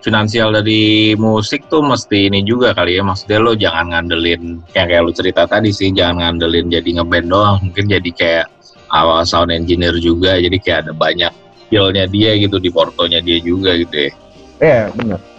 [0.02, 3.02] finansial dari musik tuh mesti ini juga kali ya.
[3.06, 7.58] Maksudnya lo jangan ngandelin yang kayak lo cerita tadi sih jangan ngandelin jadi ngeband doang.
[7.70, 8.46] Mungkin jadi kayak
[8.90, 10.38] awal sound engineer juga.
[10.38, 11.30] Jadi kayak ada banyak
[11.66, 14.10] skillnya dia gitu di portonya dia juga gitu ya.
[14.56, 15.35] Iya yeah, benar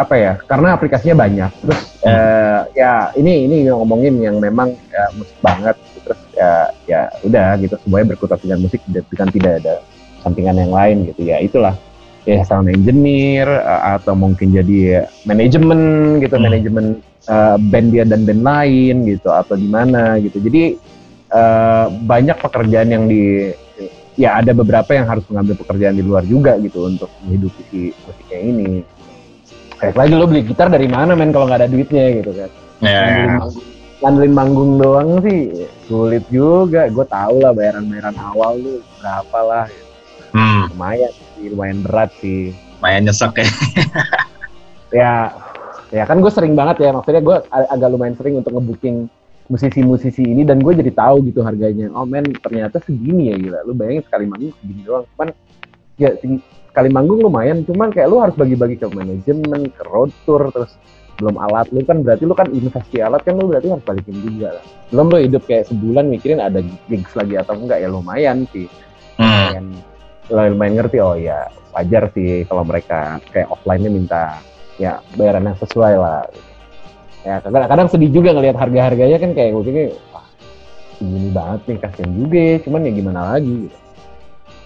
[0.00, 1.50] apa ya karena aplikasinya banyak.
[1.60, 2.08] Terus hmm.
[2.08, 5.76] uh, ya ini ini ngomongin yang memang ya, musik banget.
[6.00, 6.52] Terus ya
[6.88, 9.74] ya udah gitu semuanya berkutat dengan musik dan tidak ada
[10.24, 11.20] sampingan yang lain gitu.
[11.28, 11.76] Ya itulah.
[12.28, 15.80] Ya sound engineer uh, atau mungkin jadi manajemen
[16.20, 16.44] gitu hmm.
[16.44, 16.86] manajemen
[17.28, 20.40] uh, band dia dan band lain gitu atau di mana gitu.
[20.40, 20.76] Jadi
[21.32, 23.52] uh, banyak pekerjaan yang di
[24.20, 28.38] ya ada beberapa yang harus mengambil pekerjaan di luar juga gitu untuk menghidupi si musiknya
[28.44, 28.68] ini
[29.80, 32.20] kayak lagi lo beli gitar dari mana men kalau nggak ada duitnya?
[32.20, 32.50] Gitu kan.
[32.80, 33.00] Yeah.
[33.00, 33.26] ngandelin, ya.
[33.26, 33.64] manggung,
[34.00, 35.40] ngandelin manggung doang sih
[35.88, 36.86] sulit juga.
[36.92, 39.66] Gue tau lah bayaran bayaran awal lu berapa lah.
[39.66, 39.90] Gitu
[40.34, 40.62] hmm.
[40.74, 42.54] lumayan sih lumayan berat sih.
[42.78, 43.48] Lumayan nyesek ya.
[44.90, 45.30] Ya
[45.94, 49.06] ya kan gue sering banget ya maksudnya gue agak lumayan sering untuk ngebooking
[49.46, 51.94] musisi-musisi ini dan gue jadi tahu gitu harganya.
[51.94, 53.58] Oh men ternyata segini ya gila.
[53.70, 55.06] Lu bayangin sekali manggung segini doang.
[55.14, 55.30] Cuman
[55.94, 56.10] ya
[56.70, 60.78] sekali manggung lumayan cuman kayak lu harus bagi-bagi ke manajemen ke road tour terus
[61.20, 64.56] belum alat lu kan berarti lu kan investasi alat kan lu berarti harus balikin juga
[64.56, 68.70] lah belum lu hidup kayak sebulan mikirin ada gigs lagi atau enggak ya lumayan sih
[69.20, 69.74] hmm.
[70.32, 74.24] lumayan lumayan ngerti oh ya wajar sih kalau mereka kayak offline-nya minta
[74.80, 76.24] ya bayaran yang sesuai lah
[77.20, 79.84] ya kadang-kadang sedih juga ngelihat harga-harganya kan kayak gue pikir
[80.16, 80.24] wah
[80.96, 83.78] segini banget nih kasian juga ya cuman ya gimana lagi gitu.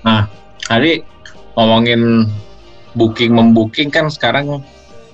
[0.07, 0.23] nah
[0.71, 0.93] tadi
[1.55, 2.31] ngomongin
[2.95, 4.63] booking membooking kan sekarang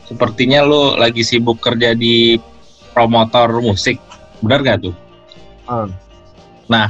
[0.04, 2.36] sepertinya lo lagi sibuk kerja di
[2.92, 3.96] promotor musik
[4.40, 4.94] benar gak tuh?
[5.68, 5.92] Hmm.
[6.66, 6.88] Nah,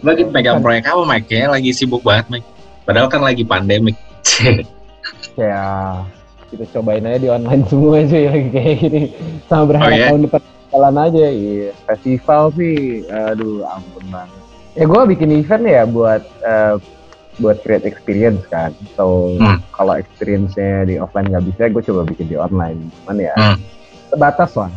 [0.00, 1.26] lagi pegang proyek apa Mike?
[1.28, 2.48] Kayaknya lagi sibuk banget Mike.
[2.86, 3.98] Padahal kan lagi pandemik.
[5.40, 6.00] ya
[6.54, 9.02] kita cobain aja di online semua sih lagi kayak gini.
[9.50, 10.08] Sama berharap oh, yeah?
[10.12, 10.40] tahun depan
[10.70, 11.26] jalan aja.
[11.28, 12.76] Iya, festival sih,
[13.10, 14.40] aduh ampun banget.
[14.74, 16.76] Ya gue bikin event ya buat uh,
[17.40, 18.70] buat create experience kan.
[18.94, 19.62] So hmm.
[19.74, 22.90] kalau experience-nya di offline nggak bisa, gue coba bikin di online.
[23.02, 23.56] Cuman ya hmm.
[24.14, 24.70] terbatas lah.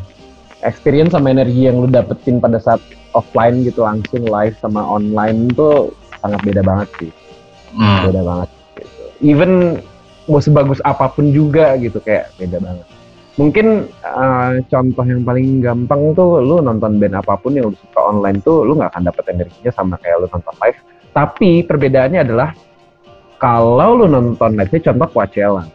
[0.65, 2.81] Experience sama energi yang lu dapetin pada saat
[3.17, 5.89] offline gitu langsung live sama online tuh
[6.21, 7.11] sangat beda banget sih
[7.73, 7.99] hmm.
[8.09, 9.03] beda banget gitu.
[9.25, 9.51] even
[10.29, 12.87] mau sebagus apa pun juga gitu kayak beda banget
[13.37, 18.01] mungkin uh, contoh yang paling gampang tuh lu nonton band apa pun yang lu suka
[18.01, 20.79] online tuh lu nggak akan dapet energinya sama kayak lu nonton live
[21.17, 22.53] tapi perbedaannya adalah
[23.41, 25.65] kalau lu nonton say contoh Coachella.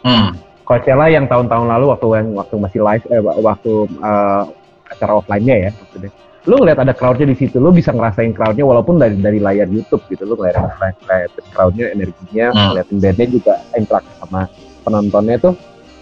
[0.00, 0.32] Hmm.
[0.64, 4.48] Coachella yang tahun-tahun lalu waktu yang waktu masih live eh waktu uh,
[4.88, 6.12] acara offline-nya ya maksudnya.
[6.48, 10.00] Lu ngeliat ada crowdnya di situ lu bisa ngerasain crowdnya walaupun dari dari layar YouTube
[10.08, 10.24] gitu.
[10.24, 12.66] Lu ngeliat ngeliat crowdnya energinya hmm.
[12.72, 14.48] ngeliatin bandnya juga interaksi sama
[14.88, 15.54] penontonnya tuh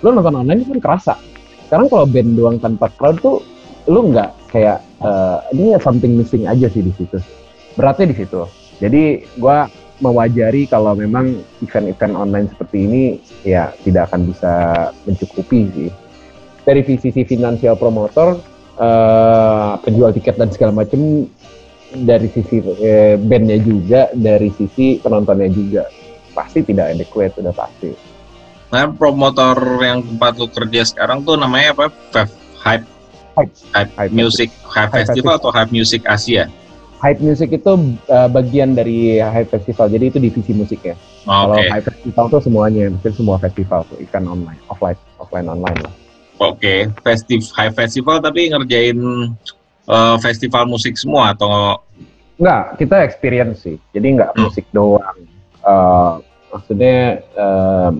[0.06, 1.18] lu nonton online pun kerasa.
[1.66, 3.42] Sekarang kalau band doang tanpa crowd tuh
[3.90, 7.18] lu nggak kayak uh, ini something missing aja sih di situ.
[7.74, 13.02] Beratnya di situ jadi gua mewajari kalau memang event-event online seperti ini
[13.48, 14.52] ya tidak akan bisa
[15.08, 15.90] mencukupi sih
[16.66, 18.36] dari sisi finansial promotor
[18.76, 21.24] uh, penjual tiket dan segala macam
[21.94, 25.86] dari sisi eh, bandnya juga, dari sisi penontonnya juga
[26.34, 27.90] pasti tidak adequate sudah pasti.
[28.74, 31.86] Nah, promotor yang tempat lu kerja sekarang tuh namanya apa?
[32.12, 32.86] Hype Hype
[33.38, 36.50] Hype, Hype, Hype Music Hype, Hype Festival, Festival atau Hype Music Asia?
[36.96, 37.72] Hype Music itu
[38.08, 40.96] uh, bagian dari Hype Festival, jadi itu divisi musiknya.
[41.28, 41.68] Oh, Kalau okay.
[41.68, 45.92] Hype Festival itu semuanya, mungkin semua festival tuh, event online, offline, offline online lah.
[46.36, 46.80] Oke, okay.
[47.00, 48.96] festiv high festival tapi ngerjain
[49.88, 51.80] uh, festival musik semua atau
[52.36, 52.76] enggak?
[52.76, 53.80] Kita experience sih.
[53.96, 54.42] Jadi enggak hmm.
[54.44, 55.18] musik doang.
[55.64, 56.20] Uh,
[56.52, 57.90] maksudnya uh,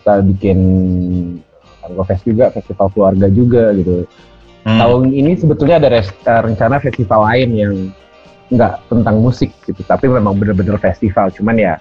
[0.00, 0.58] kita bikin
[1.80, 4.04] Tango Fest juga, festival keluarga juga gitu.
[4.68, 4.78] Hmm.
[4.84, 6.04] Tahun ini sebetulnya ada
[6.44, 7.74] rencana festival lain yang
[8.48, 11.28] enggak tentang musik gitu, tapi memang benar-benar festival.
[11.32, 11.74] Cuman ya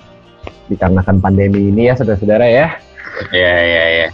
[0.68, 2.68] dikarenakan pandemi ini ya saudara-saudara ya.
[3.32, 4.10] Iya iya iya.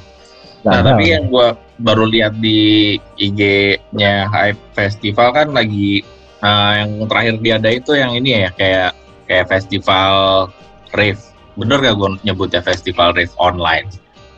[0.63, 6.05] Nah, tapi yang gua baru lihat di IG-nya Hype Festival kan lagi
[6.39, 8.91] uh, yang terakhir dia ada itu yang ini ya kayak
[9.27, 10.47] kayak festival
[10.95, 11.19] rave.
[11.53, 13.85] Bener gak gue nyebutnya festival rave online?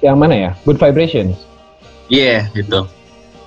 [0.04, 0.51] Yang mana ya?
[0.67, 1.47] Good Vibrations?
[2.12, 2.80] Iya, yeah, itu.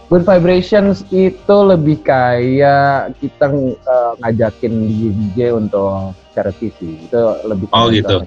[0.09, 3.53] Good Vibrations itu lebih kayak kita
[3.85, 6.97] uh, ngajakin DJ untuk charity sih.
[7.05, 8.25] Itu lebih Oh gitu.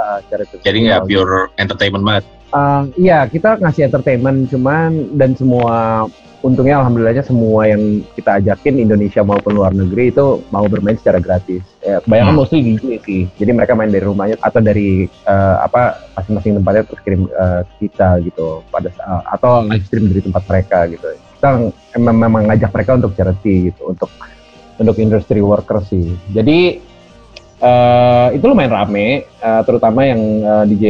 [0.00, 0.64] Uh, charity.
[0.64, 2.24] Jadi nggak pure entertainment banget.
[2.56, 6.08] Uh, iya, kita ngasih entertainment cuman dan semua
[6.40, 11.60] untungnya alhamdulillahnya semua yang kita ajakin Indonesia maupun luar negeri itu mau bermain secara gratis.
[11.84, 12.40] Ya, kebanyakan hmm.
[12.40, 13.22] mostly DJ sih.
[13.36, 18.24] Jadi mereka main dari rumahnya atau dari uh, apa masing-masing tempatnya terus kirim uh, kita
[18.24, 21.06] gitu pada uh, atau live stream dari tempat mereka gitu.
[21.40, 21.48] Kita
[21.96, 24.10] memang, memang ngajak mereka untuk charity gitu, untuk
[24.80, 26.16] untuk industry worker sih.
[26.32, 26.80] Jadi
[27.60, 30.86] uh, itu lumayan rame, uh, terutama yang uh, DJ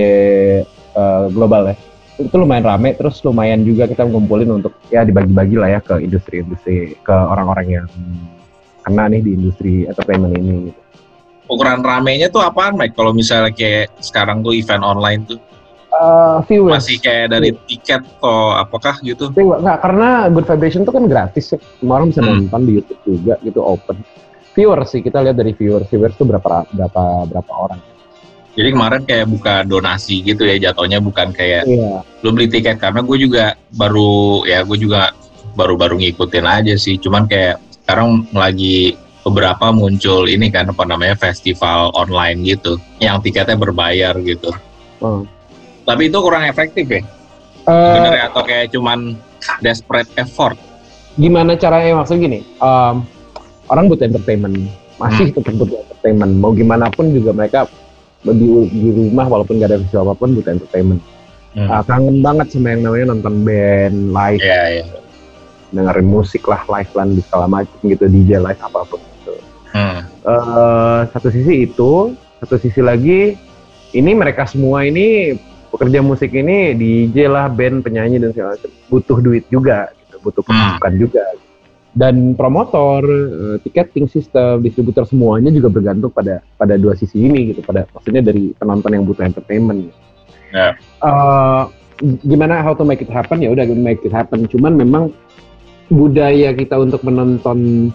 [0.94, 1.89] uh, global ya
[2.20, 7.00] itu lumayan rame terus lumayan juga kita ngumpulin untuk ya dibagi-bagi lah ya ke industri-industri
[7.00, 7.86] ke orang-orang yang
[8.84, 10.80] kena nih di industri entertainment ini gitu.
[11.50, 15.40] Ukuran ramenya tuh apaan Mike kalau misalnya kayak sekarang tuh event online tuh?
[15.90, 16.86] Uh, viewers.
[16.86, 19.26] Masih kayak dari tiket atau apakah gitu?
[19.34, 21.58] Enggak, karena Good Vibration tuh kan gratis ya.
[21.82, 22.30] Semua orang bisa hmm.
[22.46, 23.98] nonton di YouTube juga gitu open.
[24.54, 25.90] Viewers sih kita lihat dari viewers.
[25.90, 27.82] Viewers tuh berapa berapa berapa orang.
[28.58, 32.02] Jadi kemarin kayak buka donasi gitu ya jatuhnya bukan kayak iya.
[32.26, 35.14] lu beli tiket karena gue juga baru ya gue juga
[35.54, 36.98] baru-baru ngikutin aja sih.
[36.98, 43.54] Cuman kayak sekarang lagi beberapa muncul ini kan apa namanya festival online gitu yang tiketnya
[43.54, 44.50] berbayar gitu.
[44.98, 45.28] Hmm.
[45.84, 47.02] Tapi itu kurang efektif ya?
[47.68, 49.14] Uh, Bener atau kayak cuman
[49.60, 50.56] desperate effort?
[51.18, 52.40] Gimana caranya maksud gini?
[52.62, 53.04] Um,
[53.68, 55.36] orang butuh entertainment, masih hmm.
[55.36, 56.32] tetap butuh entertainment.
[56.40, 57.68] Mau gimana pun juga mereka
[58.24, 61.00] di, di rumah walaupun gak ada visual apa pun butuh entertainment.
[61.56, 61.66] Hmm.
[61.66, 64.86] Uh, kangen banget sama yang namanya nonton band live, yeah, yeah.
[65.74, 69.34] dengerin musik lah live lah di segala macam gitu DJ live apa pun gitu.
[69.74, 69.98] Hmm.
[70.22, 73.34] Uh, satu sisi itu, satu sisi lagi
[73.90, 75.34] ini mereka semua ini
[75.74, 80.22] pekerja musik ini DJ lah band penyanyi dan segala macam butuh duit juga, gitu.
[80.22, 80.50] butuh hmm.
[80.54, 81.02] pemasukan hmm.
[81.02, 81.24] juga.
[81.34, 81.49] Gitu
[81.90, 87.66] dan promotor, uh, ticketing system, distributor semuanya juga bergantung pada pada dua sisi ini gitu,
[87.66, 89.90] pada maksudnya dari penonton yang butuh entertainment.
[90.54, 90.74] Yeah.
[90.74, 91.02] Ya.
[91.02, 91.62] Uh,
[92.24, 94.46] gimana how to make it happen ya udah make it happen.
[94.46, 95.10] Cuman memang
[95.90, 97.90] budaya kita untuk menonton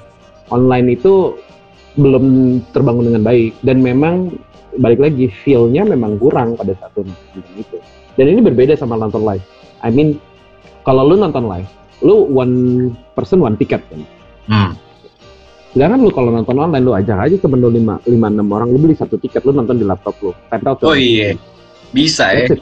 [0.51, 1.39] online itu
[1.95, 4.35] belum terbangun dengan baik dan memang
[4.75, 7.79] balik lagi feel-nya memang kurang pada satu nonton itu.
[8.19, 9.43] Dan ini berbeda sama nonton live.
[9.79, 10.19] I mean
[10.83, 11.67] kalau lu nonton live
[12.05, 12.55] lu one
[13.17, 14.01] person one ticket kan.
[14.45, 14.71] Hmm.
[15.73, 18.77] Sedangkan lu kalau nonton online lu ajak aja temen lu lima lima enam orang lu
[18.77, 20.31] beli satu tiket lu nonton di laptop lu.
[20.53, 21.33] Out oh iya,
[21.89, 22.53] bisa ya.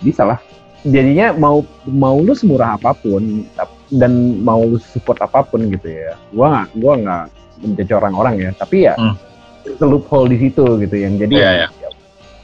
[0.00, 0.38] Bisa lah.
[0.86, 3.44] Jadinya mau mau lu semurah apa pun
[3.92, 6.16] dan mau lu support apa pun gitu ya.
[6.32, 7.24] Gua nggak gua nggak
[7.60, 9.84] menjadi orang-orang ya, tapi ya hmm.
[9.84, 11.70] loophole di situ gitu yang jadi yeah, yeah.
[11.76, 11.88] ya,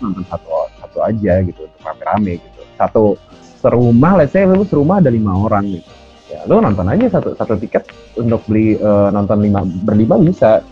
[0.05, 2.61] nonton satu satu aja gitu untuk rame-rame gitu.
[2.77, 3.17] Satu
[3.65, 5.96] serumah, let's say lu serumah ada lima orang gitu
[6.27, 7.87] ya lo nonton aja satu satu tiket
[8.19, 10.62] untuk beli uh, nonton lima berlima bisa.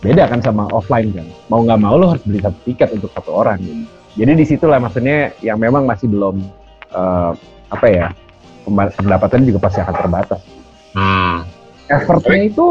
[0.00, 1.28] Beda kan sama offline kan.
[1.52, 3.84] Mau nggak mau lo harus beli satu tiket untuk satu orang gitu.
[4.18, 6.42] jadi di situlah maksudnya yang memang masih belum
[6.90, 7.30] uh,
[7.70, 8.06] apa ya
[8.66, 10.40] pendapatan juga pasti akan terbatas.
[10.90, 11.46] Hmm.
[11.90, 12.66] effortnya itu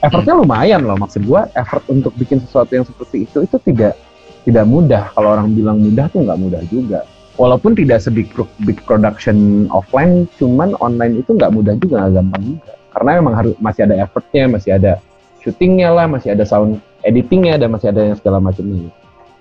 [0.00, 0.96] effortnya lumayan loh.
[0.96, 3.98] Maksud gua effort untuk bikin sesuatu yang seperti itu itu tidak
[4.48, 5.12] tidak mudah.
[5.12, 7.04] Kalau orang bilang mudah tuh nggak mudah juga
[7.40, 8.28] walaupun tidak sebig
[8.68, 12.72] big production offline, cuman online itu nggak mudah juga, nggak gampang juga.
[12.92, 14.92] Karena memang harus masih ada effortnya, masih ada
[15.40, 18.92] syutingnya lah, masih ada sound editingnya, dan masih ada yang segala macamnya.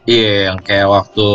[0.08, 1.28] Iya, yeah, yang kayak waktu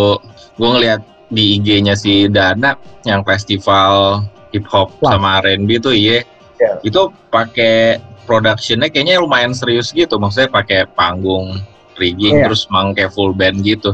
[0.56, 4.24] gue ngeliat di IG-nya si Dana, yang festival
[4.56, 6.24] hip hop sama R&B tuh iya,
[6.56, 6.80] yeah.
[6.80, 11.60] itu pakai productionnya kayaknya lumayan serius gitu, maksudnya pakai panggung
[12.00, 12.48] rigging yeah.
[12.48, 13.92] terus mang kayak full band gitu.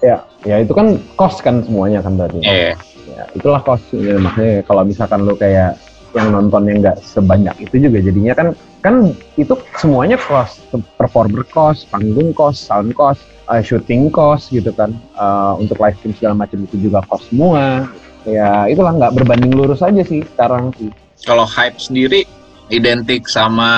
[0.00, 2.40] Ya, ya itu kan cost kan semuanya kan berarti.
[2.40, 2.72] Iya.
[2.72, 2.76] Yeah.
[3.10, 3.84] Ya, itulah cost.
[3.92, 5.76] Ya, makanya kalau misalkan lu kayak
[6.14, 8.48] yang nonton yang nggak sebanyak itu juga jadinya kan
[8.82, 8.94] kan
[9.38, 10.58] itu semuanya cost
[10.98, 16.14] performer cost panggung cost sound cost uh, shooting cost gitu kan uh, untuk live stream
[16.18, 17.86] segala macam itu juga cost semua
[18.26, 20.90] ya itulah nggak berbanding lurus aja sih sekarang sih
[21.22, 22.26] kalau hype sendiri
[22.74, 23.70] identik sama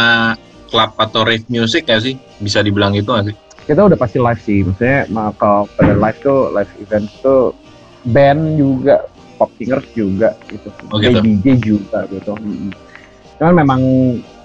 [0.73, 4.43] club atau rave music ya sih bisa dibilang itu nggak sih kita udah pasti live
[4.43, 4.67] sih.
[4.67, 5.07] Maksudnya
[5.39, 7.55] kalau pada live tuh live event tuh
[8.11, 9.07] band juga
[9.39, 11.19] pop singers juga gitu, oh, gitu.
[11.23, 12.35] DJ juga gitu.
[13.39, 13.81] Cuman memang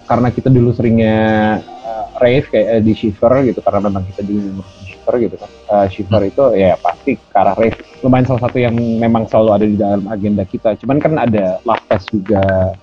[0.08, 1.17] karena kita dulu seringnya
[1.62, 5.51] uh, rave kayak uh, di Shiver gitu karena memang kita dulu Shiver gitu kan.
[5.69, 6.32] Uh, Shiver hmm.
[6.34, 7.77] itu ya pasti ke arah rave.
[8.01, 10.77] Lumayan salah satu yang memang selalu ada di dalam agenda kita.
[10.82, 12.73] Cuman kan ada love fest juga.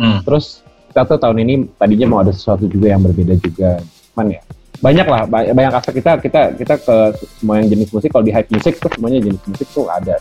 [0.00, 0.24] Hmm.
[0.24, 3.84] terus kita tuh tahun ini tadinya mau ada sesuatu juga yang berbeda juga.
[4.10, 4.40] Cuman ya
[4.80, 6.96] banyak lah banyak aspek kita kita kita ke
[7.36, 10.16] semua yang jenis musik kalau di hype music tuh semuanya jenis musik tuh ada.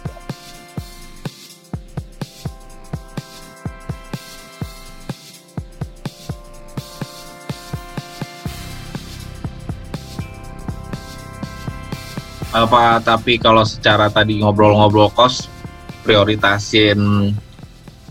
[12.51, 15.47] Apa tapi kalau secara tadi ngobrol-ngobrol kos
[16.03, 17.31] prioritasin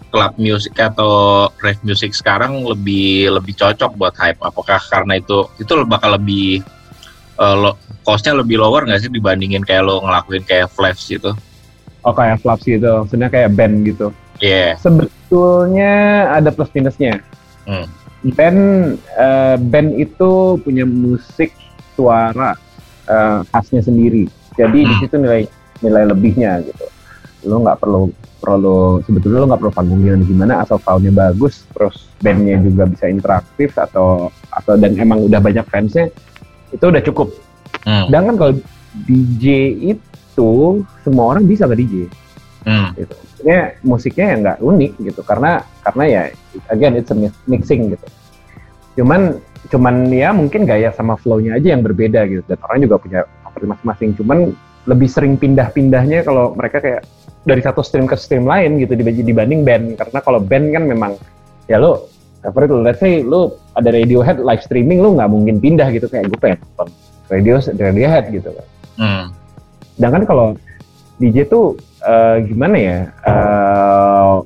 [0.08, 5.72] klub musik atau rave music sekarang lebih lebih cocok buat hype apakah karena itu itu
[5.84, 6.64] bakal lebih
[7.36, 7.70] uh, lo,
[8.02, 11.36] costnya lebih lower nggak sih dibandingin kayak lo ngelakuin kayak flash gitu
[12.04, 14.08] oh kayak flash gitu maksudnya kayak band gitu
[14.40, 14.80] iya yeah.
[14.80, 15.92] sebetulnya
[16.32, 17.20] ada plus minusnya
[17.68, 17.86] hmm.
[18.32, 18.60] band
[19.16, 21.52] uh, band itu punya musik
[21.92, 22.56] suara
[23.06, 24.88] uh, khasnya sendiri jadi hmm.
[24.88, 25.42] di situ nilai
[25.84, 26.86] nilai lebihnya gitu
[27.46, 32.58] lo nggak perlu perlu sebetulnya lo nggak perlu panggungnya gimana asal soundnya bagus terus bandnya
[32.58, 36.10] juga bisa interaktif atau atau dan emang udah banyak fansnya
[36.72, 37.28] itu udah cukup.
[37.86, 38.10] Hmm.
[38.10, 38.52] Sedangkan kalau
[39.06, 39.44] DJ
[39.94, 40.50] itu
[41.06, 41.94] semua orang bisa ke DJ.
[42.66, 42.92] Hmm.
[42.98, 43.14] Gitu.
[43.14, 46.22] Maksudnya musiknya ya nggak unik gitu karena karena ya
[46.74, 48.06] again it's a mixing gitu.
[48.98, 53.20] Cuman cuman ya mungkin gaya sama flow-nya aja yang berbeda gitu dan orang juga punya
[53.46, 54.10] favorit masing-masing.
[54.18, 54.38] Cuman
[54.88, 57.02] lebih sering pindah-pindahnya kalau mereka kayak
[57.44, 59.98] dari satu stream ke stream lain gitu dibanding band.
[59.98, 61.12] Karena kalau band kan memang
[61.70, 62.08] ya lo
[62.42, 66.06] favorit lo let's say lo ada Radiohead live streaming lo nggak mungkin pindah gitu.
[66.10, 66.88] Kayak gue pengen nonton
[67.28, 68.66] radio Radiohead gitu kan.
[68.98, 69.24] Hmm.
[69.94, 70.46] sedangkan kalau
[71.22, 74.42] DJ tuh uh, gimana ya uh,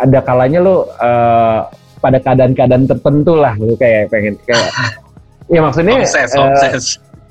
[0.00, 1.68] ada kalanya lo uh,
[2.00, 4.72] pada keadaan-keadaan tertentu lah lo kayak pengen kayak
[5.52, 6.84] ya maksudnya obses, uh, obses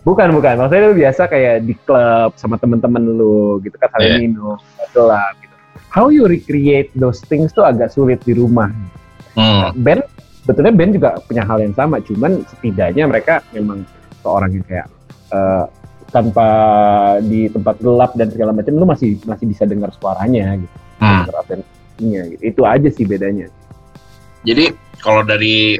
[0.08, 0.56] Bukan, bukan.
[0.56, 4.22] Maksudnya lu biasa kayak di klub sama temen-temen lu gitu kan saling yeah.
[4.24, 4.58] minum,
[4.96, 5.56] gelap gitu.
[5.90, 8.72] How you recreate those things tuh agak sulit di rumah.
[9.38, 9.72] Hmm.
[9.86, 10.04] band,
[10.44, 13.88] betulnya band juga punya hal yang sama, cuman setidaknya mereka memang
[14.20, 14.88] seorang yang kayak
[15.32, 15.64] uh,
[16.10, 16.48] tanpa
[17.24, 20.78] di tempat gelap dan segala macam lu masih masih bisa dengar suaranya gitu.
[21.00, 21.24] Hmm.
[22.02, 22.36] gitu.
[22.42, 23.48] Itu aja sih bedanya.
[24.44, 25.80] Jadi kalau dari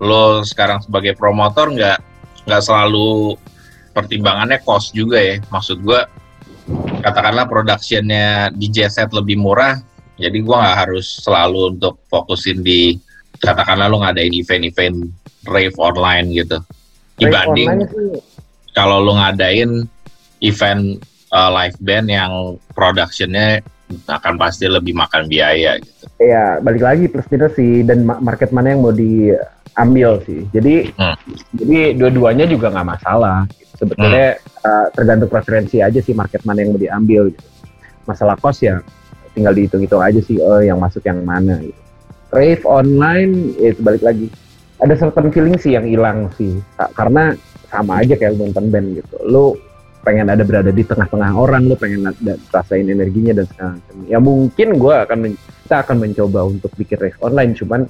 [0.00, 1.98] lo sekarang sebagai promotor nggak
[2.48, 3.36] nggak selalu
[3.90, 5.36] pertimbangannya cost juga ya.
[5.50, 6.00] Maksud gue
[7.02, 9.78] katakanlah productionnya DJ set lebih murah,
[10.20, 12.94] jadi gue nggak harus selalu untuk fokusin di
[13.40, 15.08] katakanlah lo ngadain event-event
[15.48, 16.60] rave online gitu.
[17.16, 17.88] Dibanding
[18.76, 19.84] kalau lo ngadain
[20.40, 21.00] event
[21.32, 22.32] uh, live band yang
[22.76, 23.64] productionnya
[24.06, 26.06] akan pasti lebih makan biaya gitu.
[26.20, 28.94] Iya, balik lagi plus minus sih dan market mana yang mau
[29.70, 30.44] diambil sih.
[30.50, 31.16] Jadi hmm.
[31.54, 33.46] jadi dua-duanya juga nggak masalah
[33.80, 34.68] sebetulnya hmm.
[34.68, 37.48] uh, tergantung preferensi aja sih market mana yang mau diambil gitu.
[38.04, 38.84] masalah cost ya
[39.32, 41.80] tinggal dihitung-hitung aja sih oh yang masuk yang mana gitu.
[42.36, 44.28] rave online ya itu balik lagi
[44.84, 46.60] ada certain feeling sih yang hilang sih
[46.92, 47.32] karena
[47.72, 49.56] sama aja kayak nonton band gitu lu
[50.00, 54.18] pengen ada berada di tengah-tengah orang lu pengen ada, rasain energinya dan segala macam ya
[54.20, 57.84] mungkin gue akan kita akan mencoba untuk bikin rave online cuman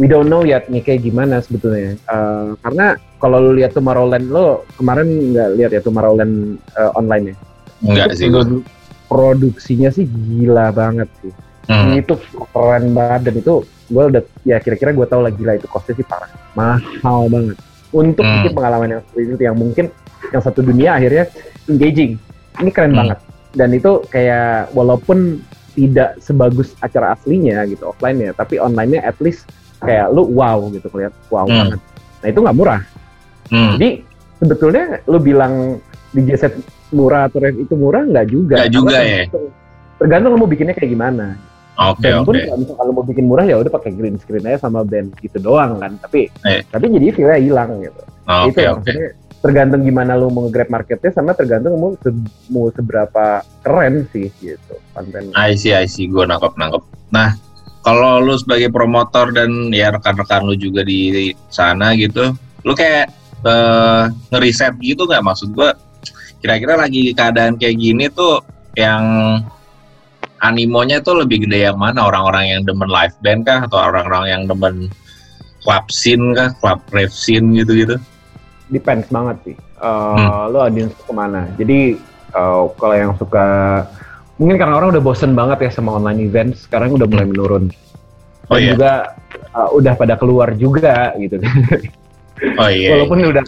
[0.00, 1.96] we don't know yet nih kayak gimana sebetulnya.
[2.08, 7.36] Uh, karena kalau lu lihat Tomorrowland lo kemarin nggak lihat ya Tomorrowland uh, online ya?
[7.84, 8.28] Enggak sih.
[8.32, 8.64] Produ
[9.12, 11.32] produksinya sih gila banget sih.
[11.68, 11.94] Hmm.
[11.94, 12.18] Itu
[12.50, 13.54] keren banget dan itu
[13.92, 17.60] gue udah ya kira-kira gue tau lah gila itu costnya sih parah, mahal banget.
[17.92, 18.34] Untuk hmm.
[18.40, 19.86] bikin pengalaman yang seperti itu yang mungkin
[20.32, 21.28] yang satu dunia akhirnya
[21.68, 22.16] engaging.
[22.58, 23.00] Ini keren hmm.
[23.04, 23.18] banget.
[23.52, 25.44] Dan itu kayak walaupun
[25.76, 29.48] tidak sebagus acara aslinya gitu offline ya, tapi online-nya at least
[29.82, 31.58] kayak lu wow gitu lihat wow hmm.
[31.58, 31.80] banget
[32.22, 32.80] nah itu nggak murah
[33.50, 33.72] hmm.
[33.78, 33.88] jadi
[34.38, 35.54] sebetulnya lu bilang
[36.12, 36.54] di set
[36.92, 39.24] murah atau ref itu murah nggak juga nggak juga ya
[39.96, 41.36] tergantung lu mau bikinnya kayak gimana
[41.72, 42.52] Oke, okay, pun okay.
[42.52, 45.80] kalau kalau mau bikin murah ya udah pakai green screen aja sama band gitu doang
[45.80, 45.96] kan.
[46.04, 46.60] Tapi eh.
[46.68, 48.02] tapi jadi feelnya hilang gitu.
[48.28, 49.08] Oh, itu okay, ya, maksudnya
[49.40, 52.12] tergantung gimana lu mau grab marketnya sama tergantung mau se
[52.52, 55.32] mau seberapa keren sih gitu konten.
[55.32, 56.12] I see, I see.
[56.12, 56.82] Gue nangkep nangkep.
[57.08, 57.40] Nah,
[57.82, 62.30] kalau lu sebagai promotor dan ya rekan-rekan lu juga di sana gitu,
[62.62, 63.10] lu kayak
[63.42, 65.74] uh, ngeriset gitu nggak maksud gua?
[66.42, 68.42] Kira-kira lagi keadaan kayak gini tuh
[68.78, 69.02] yang
[70.42, 72.06] animonya tuh lebih gede yang mana?
[72.06, 74.90] Orang-orang yang demen live band kah atau orang-orang yang demen
[75.62, 77.98] club scene kah, club rave scene gitu-gitu?
[78.70, 79.56] Depends banget sih.
[79.78, 80.54] Uh, hmm.
[80.54, 81.46] Lo audience ke mana?
[81.58, 81.98] Jadi
[82.34, 83.46] uh, kalau yang suka
[84.42, 87.70] mungkin karena orang udah bosen banget ya sama online event sekarang udah mulai menurun
[88.50, 88.70] oh, dan iya.
[88.74, 88.92] juga
[89.54, 91.38] uh, udah pada keluar juga gitu
[92.60, 93.28] oh, iya, walaupun iya.
[93.30, 93.44] udah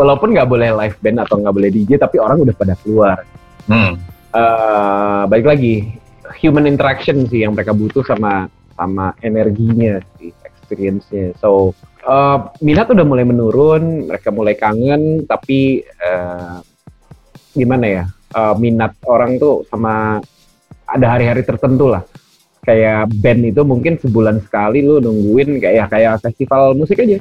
[0.00, 3.28] walaupun nggak boleh live band atau nggak boleh DJ tapi orang udah pada keluar
[3.68, 3.92] hmm.
[4.32, 5.92] uh, balik lagi
[6.40, 11.76] human interaction sih yang mereka butuh sama sama energinya sih experience-nya so
[12.08, 16.64] uh, minat udah mulai menurun mereka mulai kangen tapi uh,
[17.52, 20.24] gimana ya uh, minat orang tuh sama
[20.88, 22.02] ada hari-hari tertentu lah.
[22.64, 27.20] Kayak band itu mungkin sebulan sekali lu nungguin kayak ya kayak festival musik aja.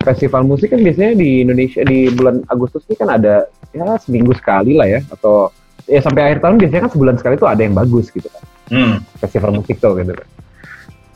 [0.00, 3.44] festival musik kan biasanya di Indonesia di bulan Agustus ini kan ada
[3.76, 5.52] ya seminggu sekali lah ya atau
[5.84, 8.40] ya sampai akhir tahun biasanya kan sebulan sekali tuh ada yang bagus gitu kan
[8.70, 9.02] Hmm.
[9.18, 10.28] festival musik tuh gitu kan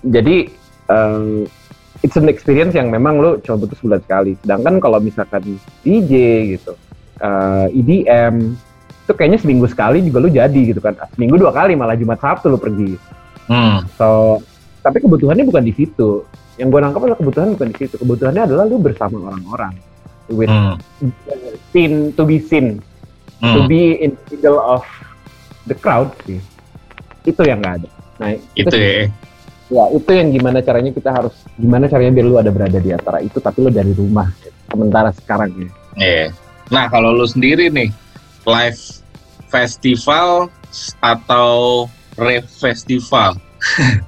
[0.05, 0.51] jadi
[0.91, 1.47] um,
[2.03, 6.13] it's an experience yang memang lo cuma butuh sebulan sekali sedangkan kalau misalkan DJ
[6.59, 6.75] gitu
[7.23, 8.59] uh, EDM
[9.05, 12.49] itu kayaknya seminggu sekali juga lo jadi gitu kan seminggu dua kali malah Jumat Sabtu
[12.49, 12.97] lo pergi
[13.45, 13.85] Hmm.
[14.01, 14.41] So,
[14.81, 16.25] tapi kebutuhannya bukan di situ.
[16.57, 17.95] Yang gue nangkap adalah kebutuhan bukan di situ.
[18.01, 19.77] Kebutuhannya adalah lu bersama orang-orang.
[20.33, 20.81] With Hmm.
[21.69, 22.81] seen, to be seen,
[23.37, 23.69] to Hmm.
[23.69, 24.81] be in the middle of
[25.69, 26.41] the crowd sih.
[27.29, 27.89] Itu yang nggak ada.
[28.17, 29.13] Nah, Itu ya.
[29.69, 33.21] ya itu yang gimana caranya kita harus gimana caranya biar lu ada berada di antara
[33.21, 34.33] itu tapi lu dari rumah
[34.71, 36.27] sementara sekarang ya Iya.
[36.73, 37.93] Nah, kalau lu sendiri nih,
[38.45, 38.81] live
[39.47, 40.49] festival
[41.01, 41.85] atau
[42.15, 43.35] rave festival,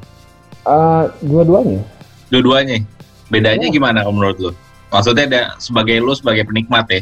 [0.66, 1.78] Eh, dua-duanya
[2.26, 2.82] dua-duanya,
[3.30, 3.74] bedanya Iya.
[3.74, 4.51] gimana kalau menurut lu?
[4.91, 7.01] Maksudnya ada sebagai lu sebagai penikmat ya?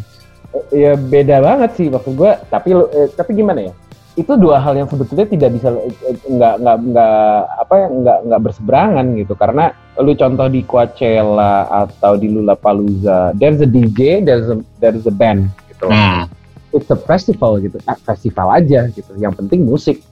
[0.71, 3.73] ya beda banget sih maksud gue tapi lu- eh, tapi gimana ya
[4.15, 5.91] itu dua hal yang sebetulnya tidak bisa eh,
[6.31, 7.19] nggak nggak nggak
[7.59, 9.65] apa ya nggak nggak berseberangan gitu karena
[9.99, 15.51] lu contoh di Coachella atau di Lollapalooza there's a DJ there's a there's a band
[15.67, 16.31] gitu Hmm.
[16.75, 20.03] It's a festival gitu ah, festival aja gitu yang penting musik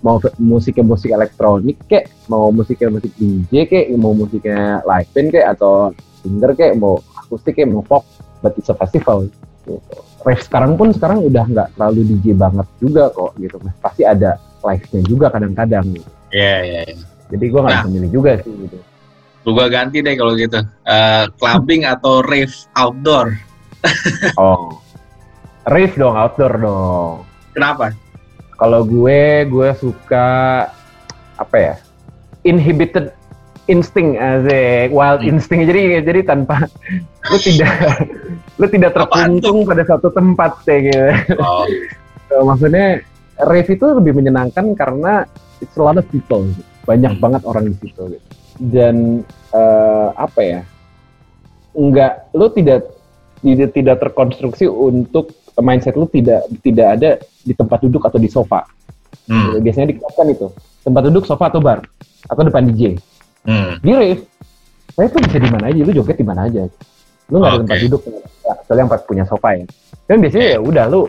[0.00, 5.46] mau musiknya musik elektronik kek mau musiknya musik DJ kek mau musiknya live band kek
[5.58, 5.90] atau
[6.22, 8.06] singer kek mau akustik kek mau pop
[8.40, 9.82] but it's a festival gitu.
[10.22, 15.02] Rave sekarang pun sekarang udah nggak terlalu DJ banget juga kok gitu pasti ada live-nya
[15.06, 16.10] juga kadang-kadang gitu.
[16.34, 16.96] Iya, iya, iya.
[17.30, 17.82] jadi gua nggak Nah.
[17.86, 18.78] bisa milih juga sih gitu
[19.48, 20.60] gua ganti deh kalau gitu.
[20.84, 23.32] Eh, clubbing atau rave outdoor.
[24.36, 24.76] oh
[25.68, 27.14] rave dong outdoor dong
[27.52, 27.90] Kenapa?
[28.54, 30.26] Kalau gue, gue suka
[31.34, 31.74] apa ya?
[32.42, 33.14] Inhibited
[33.66, 35.34] instinct as a wild Hmm.
[35.34, 35.66] instinct.
[35.66, 36.66] Jadi jadi tanpa
[37.28, 37.70] lu tidak
[38.56, 41.06] lu tidak Apaan terkuntung pada satu tempat kayak gitu.
[41.38, 41.66] Oh,
[42.26, 43.02] So, Maksudnya
[43.40, 45.22] rave itu lebih menyenangkan karena
[45.58, 46.46] it's a lot of people.
[46.48, 46.62] gitu.
[46.82, 47.22] Banyak Hmm.
[47.22, 48.26] banget orang di situ gitu.
[48.58, 50.60] Dan eh, apa ya?
[51.72, 52.90] Enggak, lu tidak
[53.38, 55.30] tidak tidak terkonstruksi untuk
[55.60, 57.10] mindset lu tidak tidak ada
[57.42, 58.64] di tempat duduk atau di sofa.
[59.28, 59.60] hmm.
[59.62, 60.48] Biasanya di klub kan itu
[60.84, 61.84] tempat duduk sofa atau bar
[62.28, 62.96] atau depan DJ.
[63.44, 63.80] Hmm.
[63.80, 64.22] Di rave,
[64.96, 66.62] rave tuh bisa di mana aja, lu joget di mana aja.
[67.28, 67.64] Lu nggak ada Oke.
[67.68, 68.00] tempat duduk,
[68.44, 69.64] kecuali yang pas punya sofa ya.
[70.08, 71.02] Dan biasanya ya udah lu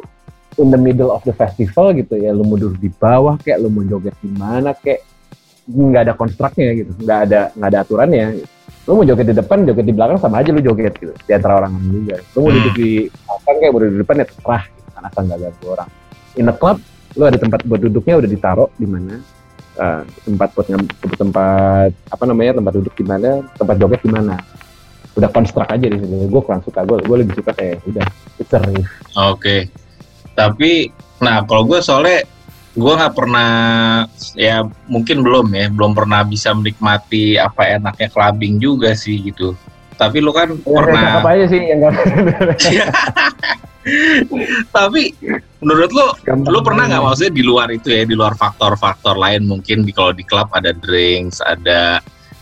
[0.59, 3.71] in the middle of the festival gitu ya, lu mau duduk di bawah kayak lu
[3.71, 5.03] mau joget di mana kayak
[5.69, 8.25] nggak ada konstruknya gitu, nggak ada nggak ada aturannya.
[8.43, 8.58] Gitu.
[8.89, 11.61] Lu mau joget di depan, joget di belakang sama aja lu joget gitu di antara
[11.61, 12.17] orang lain juga.
[12.33, 12.57] Lu mau Hmm.
[12.57, 15.65] duduk di belakang kayak mau duduk di depan ya terserah, gitu, kan asal nggak ganggu
[15.69, 15.89] orang.
[16.41, 16.77] In a club,
[17.13, 19.15] lu ada tempat buat duduknya udah ditaruh di mana,
[19.79, 20.67] Eh, tempat buat
[21.15, 24.35] tempat apa namanya tempat duduk di mana, tempat joget di mana.
[25.15, 26.27] Udah konstruk aja di sini.
[26.27, 28.03] Gue kurang suka, gue gue lebih suka kayak udah
[28.43, 28.51] it's.
[29.15, 29.71] Oke.
[30.35, 30.91] Tapi,
[31.23, 32.27] nah kalau gue soalnya
[32.77, 33.49] gue nggak pernah
[34.37, 39.57] ya mungkin belum ya belum pernah bisa menikmati apa enaknya clubbing juga sih gitu.
[39.99, 41.01] Tapi lu kan Yang pernah.
[41.03, 41.93] kayak apa aja sih yang gak
[44.75, 45.01] Tapi
[45.59, 46.51] menurut lu gampang.
[46.51, 50.15] lu pernah nggak maksudnya di luar itu ya di luar faktor-faktor lain mungkin di kalau
[50.15, 51.99] di klub ada drinks ada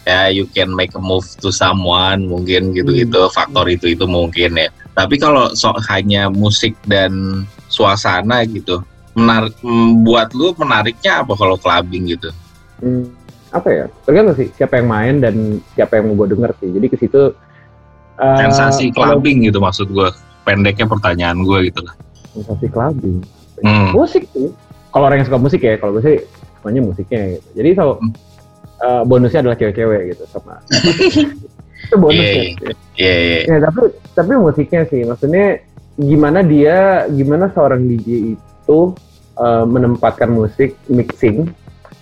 [0.07, 4.69] ya you can make a move to someone mungkin gitu-gitu faktor itu itu mungkin ya
[4.95, 8.79] tapi kalau so, hanya musik dan suasana gitu
[9.17, 9.57] menarik
[9.99, 12.29] buat lu menariknya apa kalau clubbing gitu
[12.77, 13.09] Hmm,
[13.49, 13.85] apa ya?
[14.03, 15.33] Tergantung sih siapa yang main dan
[15.73, 16.69] siapa yang mau gue denger sih.
[16.69, 17.33] Jadi ke situ
[18.15, 20.05] eh, sensasi kalau- clubbing gitu maksud gue
[20.43, 21.97] pendeknya pertanyaan gue gitu lah
[22.31, 23.25] Sensasi clubbing.
[23.59, 23.89] hmm.
[23.91, 24.53] Musik sih.
[24.87, 26.17] Kalau orang yang suka musik ya, kalau gue sih
[26.53, 27.47] semuanya musiknya gitu.
[27.55, 28.13] Jadi so, Hmm.
[28.77, 30.61] eh, bonusnya adalah cewek-cewek gitu sama.
[31.83, 32.43] itu bonus Iya, ya.
[32.95, 33.81] iya iya Ya, tapi
[34.13, 35.61] tapi musiknya sih, maksudnya
[35.95, 38.79] gimana dia, gimana seorang DJ itu
[39.37, 41.49] eh, menempatkan musik mixing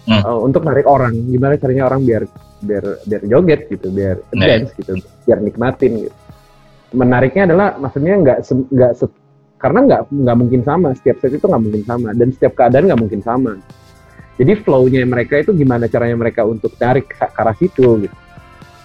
[0.06, 0.22] Hmm.
[0.22, 1.18] eh, untuk menarik orang.
[1.18, 2.24] Gimana caranya orang biar
[2.62, 4.46] biar biar joget gitu, biar Nah.
[4.46, 4.94] dance gitu,
[5.26, 6.16] biar nikmatin gitu.
[6.96, 8.38] Menariknya adalah maksudnya nggak
[8.72, 8.92] nggak
[9.58, 13.02] karena nggak nggak mungkin sama setiap set itu nggak mungkin sama dan setiap keadaan nggak
[13.02, 13.52] mungkin sama.
[14.36, 18.18] Jadi flow-nya mereka itu gimana caranya mereka untuk tarik ke arah situ gitu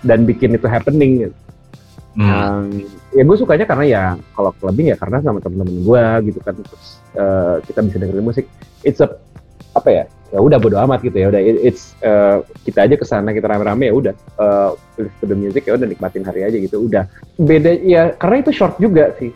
[0.07, 1.37] dan bikin itu happening gitu.
[2.11, 2.27] Hmm.
[2.27, 2.67] Um,
[3.15, 4.05] ya gue sukanya karena ya
[4.35, 8.51] kalau clubbing ya karena sama temen-temen gue gitu kan terus uh, kita bisa dengerin musik.
[8.83, 9.15] It's a
[9.71, 10.05] apa ya
[10.35, 13.47] ya udah bodo amat gitu ya udah it- it's uh, kita aja ke sana kita
[13.47, 17.07] rame-rame ya udah uh, to the music ya udah nikmatin hari aja gitu udah.
[17.39, 19.31] Beda ya karena itu short juga sih.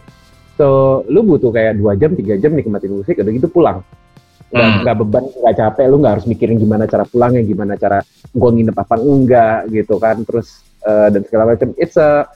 [0.59, 3.87] So lu butuh kayak dua jam tiga jam nikmatin musik udah gitu pulang.
[4.55, 5.03] Nggak Hmm.
[5.03, 8.03] beban nggak capek lu nggak harus mikirin gimana cara pulangnya gimana cara
[8.35, 11.71] gua nginep apa enggak gitu kan terus uh, dan segala macam.
[11.79, 12.27] It's a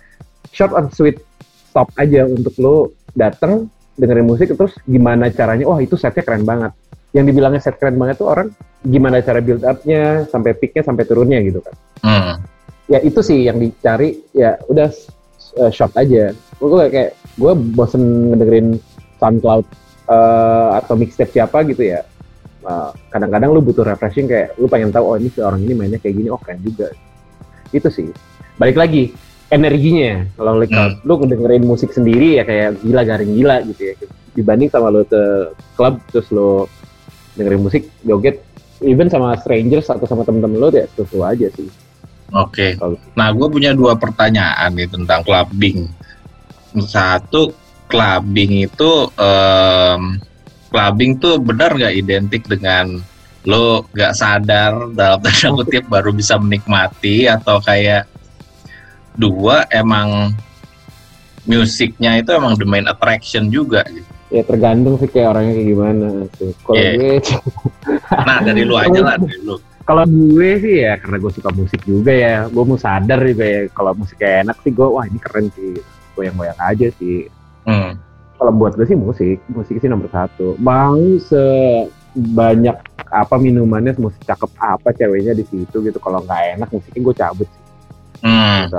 [0.53, 1.21] short and sweet
[1.69, 2.77] stop aja untuk lo
[3.13, 3.69] datang
[3.99, 5.67] dengerin musik terus gimana caranya?
[5.67, 6.73] Wah itu setnya keren banget.
[7.13, 8.49] Yang dibilangnya set keren banget tuh orang
[8.87, 11.75] gimana cara build up-nya sampai peaknya sampai turunnya gitu kan.
[11.99, 12.35] Hmm.
[12.89, 14.23] ya itu sih yang dicari.
[14.33, 14.89] Ya udah
[15.59, 16.33] uh, short aja.
[16.63, 18.69] Gue kayak gue bosen ngedengerin
[19.19, 19.67] SoundCloud
[20.09, 22.07] uh, atau mixtape siapa gitu ya.
[22.69, 25.99] Kadang kadang-kadang lu butuh refreshing kayak lu pengen tahu oh ini si orang ini mainnya
[25.99, 26.93] kayak gini oh keren juga.
[27.73, 28.09] Itu sih.
[28.59, 29.15] Balik lagi
[29.49, 31.05] energinya kalau hmm.
[31.09, 33.95] lu ngedengerin musik sendiri ya kayak gila garing gila gitu ya
[34.37, 35.23] dibanding sama lu ke
[35.75, 36.69] klub terus lu
[37.35, 38.45] dengerin musik joget
[38.85, 41.69] even sama strangers atau sama temen-temen lu ya sesuatu aja sih
[42.29, 42.77] Oke.
[42.77, 43.01] Okay.
[43.17, 45.89] Nah, gue punya dua pertanyaan nih tentang clubbing.
[46.85, 47.57] Satu,
[47.89, 50.21] clubbing itu um,
[50.69, 53.01] clubbing tuh benar nggak identik dengan
[53.49, 58.05] lo nggak sadar dalam tanda kutip baru bisa menikmati atau kayak
[59.19, 60.33] dua emang
[61.45, 64.07] musiknya itu emang the main attraction juga gitu.
[64.29, 66.07] Ya tergantung sih kayak orangnya kayak gimana
[66.37, 66.53] sih.
[66.63, 66.95] Kalau yeah.
[66.95, 67.13] gue
[68.29, 69.57] Nah, dari lu aja lah dari lu.
[69.89, 73.61] Kalau gue sih ya karena gue suka musik juga ya, gue mau sadar juga ya
[73.73, 75.81] kalau musiknya enak sih gue wah ini keren sih.
[76.13, 77.25] Goyang-goyang aja sih.
[77.65, 78.09] Hmm
[78.39, 80.97] kalau buat gue sih musik musik sih nomor satu mau
[81.27, 82.79] sebanyak
[83.11, 87.49] apa minumannya musik cakep apa ceweknya di situ gitu kalau nggak enak musiknya gue cabut
[87.51, 87.63] sih
[88.23, 88.71] hmm.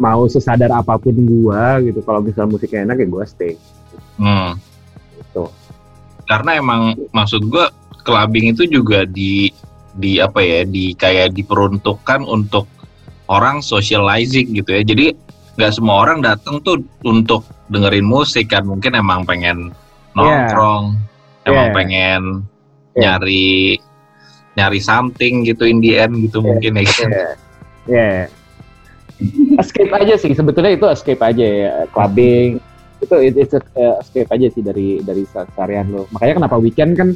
[0.00, 3.54] mau sesadar apa pun gue gitu kalau misalnya musiknya enak ya gue stay
[4.16, 4.56] hmm.
[5.20, 5.48] gitu
[6.30, 7.66] karena emang maksud gue
[8.06, 9.50] clubbing itu juga di
[9.98, 12.70] di apa ya di kayak diperuntukkan untuk
[13.26, 15.12] orang socializing gitu ya jadi
[15.58, 19.74] nggak semua orang datang tuh untuk dengerin musik kan mungkin emang pengen
[20.14, 21.48] nongkrong yeah.
[21.50, 21.76] emang yeah.
[21.76, 22.22] pengen
[22.96, 23.02] yeah.
[23.18, 23.78] nyari
[24.58, 26.46] nyari something gitu in the end gitu yeah.
[26.46, 27.30] mungkin ya yeah.
[27.86, 28.24] yeah.
[29.60, 32.60] Escape aja sih sebetulnya itu escape aja ya clubbing.
[33.00, 36.04] Itu it's a, uh, escape aja sih dari dari seharian lo.
[36.12, 37.08] Makanya kenapa weekend kan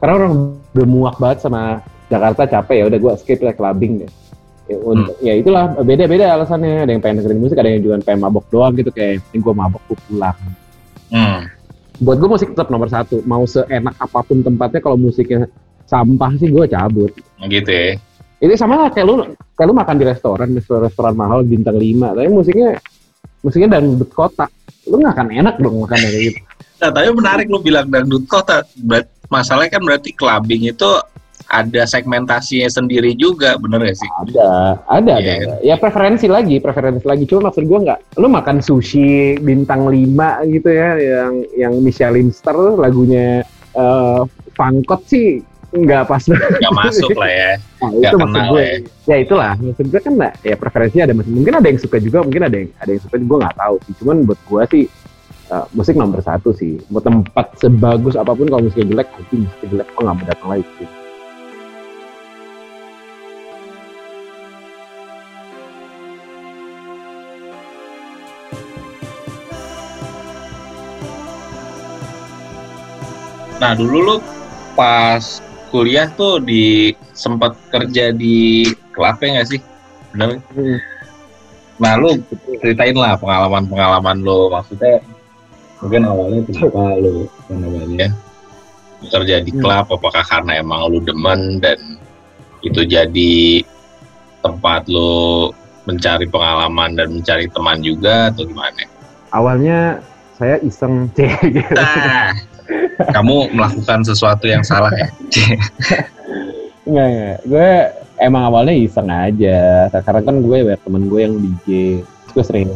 [0.00, 0.32] karena orang
[0.72, 4.12] udah muak banget sama Jakarta capek ya udah gue escape lah clubbing deh.
[4.70, 5.06] Ya, hmm.
[5.20, 6.88] ya itulah beda-beda alasannya.
[6.88, 9.54] Ada yang pengen dengerin musik ada yang juga pengen mabok doang gitu kayak ini gue
[9.54, 10.38] mabok gue pulang.
[11.10, 11.42] Hmm.
[12.00, 13.20] buat gue musik tetap nomor satu.
[13.28, 15.50] Mau seenak apa pun tempatnya kalau musiknya
[15.84, 17.12] sampah sih gue cabut.
[17.44, 18.00] Gitu ya
[18.40, 19.14] ini sama lah kayak lu
[19.54, 22.80] kayak lu makan di restoran restoran, restoran mahal bintang lima tapi musiknya
[23.44, 24.48] musiknya dangdut kota
[24.88, 26.40] lu nggak akan enak dong makan dari gitu
[26.80, 28.64] nah tapi menarik lu bilang dangdut kota
[29.28, 30.90] masalahnya kan berarti clubbing itu
[31.50, 34.10] ada segmentasinya sendiri juga, bener gak sih?
[34.22, 35.18] Ada, ada, yeah.
[35.18, 35.32] ada.
[35.34, 35.48] Kan?
[35.66, 37.26] Ya preferensi lagi, preferensi lagi.
[37.26, 42.54] Cuma maksud gue nggak, lu makan sushi bintang 5 gitu ya, yang yang Michelin star
[42.54, 43.42] lagunya
[43.74, 44.22] uh,
[44.54, 47.50] Fangkot sih nggak pas nggak masuk lah ya.
[47.78, 48.58] Nah, itu maksud gue.
[48.58, 48.74] ya.
[49.06, 49.52] ya itulah.
[49.54, 52.70] Maksud gue kan ya preferensi ada masih mungkin ada yang suka juga mungkin ada yang
[52.82, 53.94] ada yang suka gue nggak tahu sih.
[54.02, 54.84] Cuman buat gue sih
[55.54, 56.82] uh, musik nomor satu sih.
[56.90, 60.48] Mau tempat sebagus apa pun kalau musiknya jelek mungkin musik jelek kok nggak mau datang
[60.58, 60.90] lagi sih.
[73.60, 74.16] Nah dulu lu
[74.72, 78.66] pas kuliah tuh di sempat kerja di
[78.98, 79.60] ya nggak sih?
[80.12, 80.42] Benar?
[80.52, 80.78] Hmm.
[81.80, 82.18] Nah lu
[82.60, 85.00] ceritain lah pengalaman-pengalaman lo maksudnya
[85.80, 88.12] mungkin awalnya kenapa lu namanya
[89.08, 89.96] kerja di klub hmm.
[89.96, 91.78] apakah karena emang lu demen dan
[92.60, 93.64] itu jadi
[94.44, 95.48] tempat lu
[95.88, 98.84] mencari pengalaman dan mencari teman juga atau gimana?
[99.32, 100.04] Awalnya
[100.36, 101.74] saya iseng cek gitu.
[101.76, 102.36] Nah,
[103.12, 105.08] kamu melakukan sesuatu yang salah ya?
[106.90, 107.38] Enggak, enggak.
[107.46, 107.68] Gue
[108.18, 109.86] emang awalnya iseng aja.
[109.92, 111.68] Karena kan gue banyak temen gue yang DJ.
[112.30, 112.70] Gue sering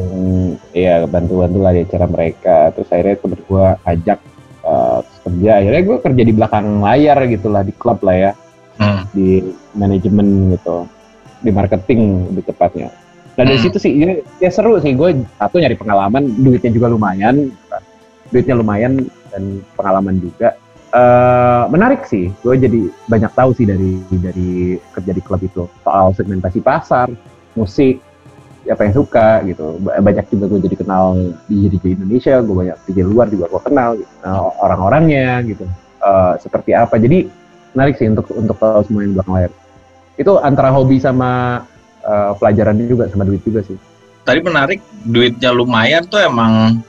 [0.75, 2.57] ya bantu-bantu lah di acara mereka.
[2.77, 4.19] Terus akhirnya temen gue ajak
[4.63, 5.51] uh, kerja.
[5.59, 8.33] Akhirnya gue kerja di belakang layar gitu lah, di klub lah ya.
[8.79, 9.03] Hmm.
[9.11, 9.43] Di
[9.75, 10.87] manajemen gitu.
[11.43, 12.89] Di marketing lebih tepatnya.
[13.35, 13.67] Nah dari hmm.
[13.67, 17.51] situ sih ya, ya seru sih gue satu nyari pengalaman, duitnya juga lumayan,
[18.31, 20.55] duitnya lumayan dan pengalaman juga.
[20.95, 26.15] Uh, menarik sih, gue jadi banyak tahu sih dari dari kerja di klub itu soal
[26.15, 27.11] segmentasi pasar,
[27.59, 27.99] musik,
[28.71, 29.83] apa yang suka gitu.
[29.83, 33.91] Banyak juga gue jadi kenal di DJ Indonesia, gue banyak DJ luar juga gue kenal
[33.99, 34.13] gitu.
[34.23, 35.67] nah, orang-orangnya gitu.
[35.99, 36.95] Uh, seperti apa.
[36.95, 37.27] Jadi
[37.75, 39.53] menarik sih untuk untuk tahu semua yang belakang layar.
[40.15, 41.65] Itu antara hobi sama
[42.07, 43.75] uh, pelajaran juga sama duit juga sih.
[44.25, 46.81] Tadi menarik duitnya lumayan tuh emang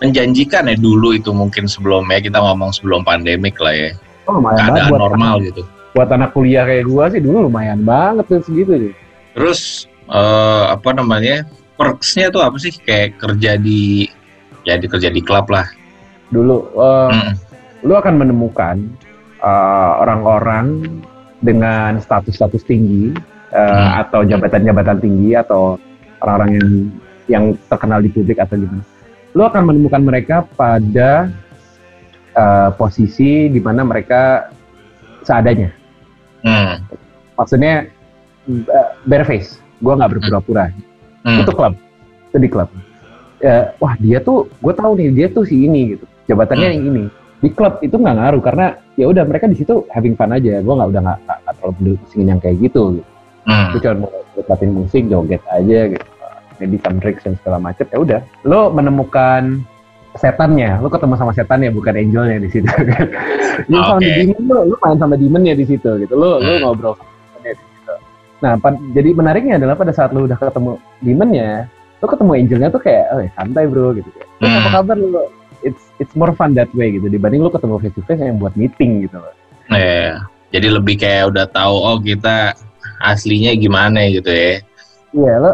[0.00, 3.90] menjanjikan ya dulu itu mungkin sebelumnya kita ngomong sebelum pandemik lah ya.
[4.26, 5.62] Oh, lumayan Keadaan normal anak, gitu.
[5.92, 8.92] Buat anak kuliah kayak gua sih dulu lumayan banget tuh segitu sih.
[9.36, 9.60] Terus
[10.08, 11.46] uh, apa namanya?
[11.80, 14.04] perksnya tuh apa sih kayak kerja di
[14.68, 15.64] ya di kerja di klub lah
[16.28, 17.32] Dulu, uh, Mm.
[17.88, 18.76] lu akan menemukan
[19.40, 20.84] uh, orang-orang
[21.40, 23.16] dengan status-status tinggi
[23.56, 24.04] uh, Hmm.
[24.04, 25.80] atau jabatan-jabatan tinggi atau
[26.20, 26.68] orang-orang yang
[27.32, 28.84] yang terkenal di publik atau gimana.
[29.34, 31.30] Lu akan menemukan mereka pada
[32.34, 34.50] uh, posisi di mana mereka
[35.22, 35.70] seadanya.
[36.42, 36.82] Hmm.
[37.38, 37.86] Maksudnya
[38.48, 39.62] uh, bare face.
[39.80, 40.74] Gua nggak berpura-pura.
[41.22, 41.40] Hmm.
[41.44, 41.74] Itu klub.
[42.32, 42.68] Itu di klub.
[43.40, 46.04] Ya, wah dia tuh, gue tahu nih dia tuh si ini gitu.
[46.28, 46.76] Jabatannya Hmm.
[46.76, 47.04] yang ini.
[47.40, 48.66] Di klub itu nggak ngaruh karena
[49.00, 50.60] ya udah mereka di situ having fun aja.
[50.60, 51.18] Gue nggak udah nggak
[51.56, 53.00] terlalu peduli pusingin yang kayak gitu.
[53.00, 53.04] gitu.
[53.48, 53.72] Hmm.
[53.72, 56.06] Gue cuma mau musik, joget aja gitu.
[56.60, 57.88] Maybe some drinks dan segala macet.
[57.88, 58.20] Ya udah.
[58.44, 59.64] Lo menemukan
[60.12, 62.66] setannya, lo ketemu sama setannya bukan angelnya di situ.
[63.70, 64.10] Lo sama Oke.
[64.10, 66.14] demon, lo, lo main sama demonnya di situ gitu.
[66.14, 66.60] Lo lo Hmm.
[66.62, 67.94] ngobrol sama demonnya di situ.
[68.40, 71.50] Nah, pad- jadi menariknya adalah pada saat lo udah ketemu demonnya,
[71.96, 74.08] lo ketemu angelnya tuh kayak, oh santai bro gitu.
[74.10, 74.74] Kayak, "Bro, apa Hmm.
[74.74, 75.22] kabar lo?
[75.60, 78.56] It's it's more fun that way gitu dibanding lo ketemu face to face yang buat
[78.56, 79.34] meeting gitu loh.
[79.68, 82.56] Ya, jadi lebih kayak udah tahu oh kita
[82.98, 84.64] aslinya gimana gitu ya.
[85.12, 85.52] Iya lo.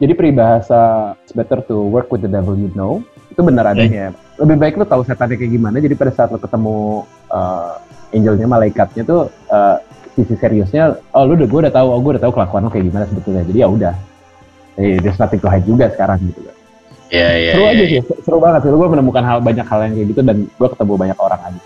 [0.00, 4.10] Jadi peribahasa it's better to work with the devil you know itu benar adanya.
[4.36, 5.76] Lebih baik lo tahu setannya kayak gimana.
[5.78, 7.78] Jadi pada saat lo ketemu uh,
[8.10, 9.76] angelnya, malaikatnya tuh uh,
[10.18, 12.86] sisi seriusnya, oh lu udah gue udah tahu, oh gue udah tahu kelakuan lo kayak
[12.90, 13.42] gimana sebetulnya.
[13.46, 13.94] Jadi ya udah.
[14.80, 16.56] Eh, there's nothing to hide juga sekarang gitu kan.
[17.10, 17.90] Ya, ya, seru ya, aja ya.
[17.90, 18.70] sih, seru banget sih.
[18.70, 21.60] Gue menemukan hal banyak hal yang kayak gitu dan gue ketemu banyak orang aja.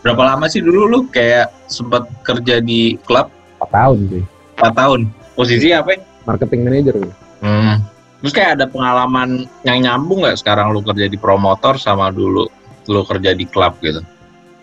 [0.00, 3.28] Berapa lama sih dulu lu kayak sempat kerja di klub?
[3.60, 4.24] 4 tahun sih.
[4.56, 5.00] 4 tahun.
[5.36, 5.94] Posisi apa?
[5.94, 5.98] ya?
[6.26, 6.94] Marketing manager.
[7.00, 7.29] gitu.
[7.40, 7.80] Hmm.
[8.20, 12.46] Terus kayak ada pengalaman yang nyambung nggak sekarang lu kerja di promotor sama dulu
[12.86, 14.00] lu kerja di klub gitu?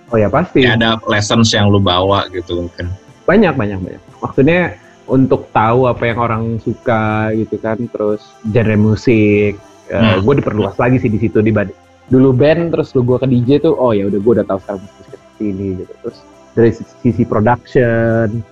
[0.09, 0.63] Oh ya pasti.
[0.63, 2.89] Kayak ada lessons yang lu bawa gitu mungkin.
[3.28, 9.59] banyak banyak banyak maksudnya untuk tahu apa yang orang suka gitu kan terus genre musik
[9.88, 10.19] Hmm.
[10.19, 11.71] gue diperluas lagi sih di situ dibanding
[12.07, 14.84] dulu band terus lu gue ke DJ tuh oh ya udah gue udah tahu sekarang
[14.84, 16.17] musik seperti ini gitu terus
[16.51, 18.43] dari sisi production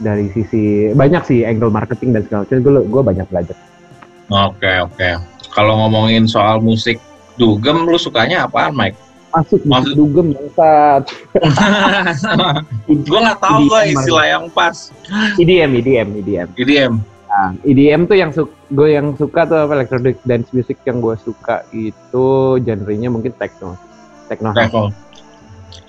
[0.00, 3.56] dari sisi banyak sih angle marketing dan segala macam gue gue banyak belajar
[4.30, 5.08] Oke oke.
[5.50, 7.02] Kalau ngomongin soal musik
[7.34, 8.94] dugem, lu sukanya apaan, Mike?
[9.30, 11.02] masuk Maksud- musik dugem bangsat
[13.06, 14.90] gue nggak tahu lah istilah yang pas.
[15.38, 16.92] EDM EDM EDM EDM.
[17.30, 21.14] Nah, EDM tuh yang su gue yang suka tuh apa electronic dance music yang gue
[21.22, 22.26] suka itu
[22.62, 23.78] genrenya mungkin techno.
[24.26, 24.50] Techno.
[24.50, 24.90] Level.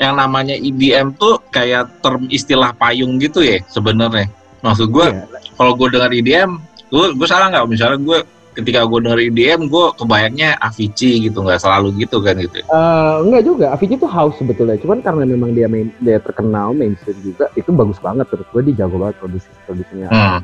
[0.01, 4.27] Yang namanya EDM tuh kayak term istilah payung gitu ya sebenarnya.
[4.61, 5.25] Maksud gue, Iya.
[5.57, 6.61] kalau gue dengar EDM,
[6.93, 7.65] gue gue salah nggak?
[7.69, 8.19] Misalnya gue
[8.51, 12.59] ketika gue denger EDM, gue kebayangnya Avicii gitu, nggak selalu gitu kan gitu.
[12.59, 14.75] Eh, enggak juga, Avicii tuh house sebetulnya.
[14.75, 18.61] Cuman karena memang dia main, dia terkenal mainstream juga, itu bagus banget menurut gue.
[18.71, 20.07] Dia jago banget produksi produksinya.
[20.11, 20.39] Hmm.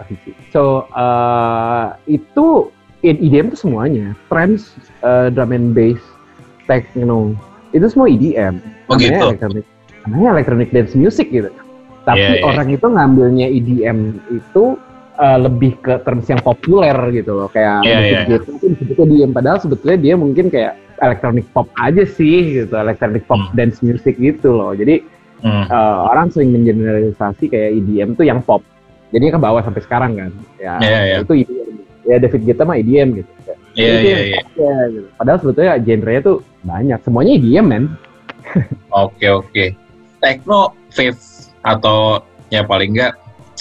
[0.00, 0.32] Avicii.
[0.50, 2.72] So eh, itu
[3.04, 6.00] EDM tuh semuanya, trance, eh, drum and bass,
[6.66, 7.36] techno,
[7.70, 8.54] itu semua EDM.
[8.88, 9.24] Oh namanya gitu.
[9.28, 9.64] electronic
[10.06, 11.50] namanya electronic dance music gitu
[12.02, 12.44] tapi Iya, iya.
[12.46, 13.98] orang itu ngambilnya EDM
[14.32, 14.64] itu
[15.14, 18.20] uh, lebih ke terms yang populer gitu loh kayak Iya, musik iya.
[18.32, 23.22] gitu itu disebutnya EDM padahal sebetulnya dia mungkin kayak electronic pop aja sih gitu electronic
[23.24, 23.52] pop Hmm.
[23.52, 25.04] dance music gitu loh jadi
[25.38, 25.68] Hmm.
[25.68, 28.64] uh, orang sering mengeneralisasi kayak EDM tuh yang pop
[29.08, 31.16] jadi ke bawah sampai sekarang kan ya Iya, iya.
[31.20, 31.68] itu EDM
[32.02, 33.30] ya David Guetta mah EDM gitu
[33.76, 34.38] Iya iya iya.
[34.40, 35.08] pop ya, gitu.
[35.14, 37.84] padahal sebetulnya genre-nya tuh banyak semuanya EDM men
[38.94, 39.64] Oke oke.
[40.18, 41.20] Tekno Fave
[41.62, 43.14] atau ya paling enggak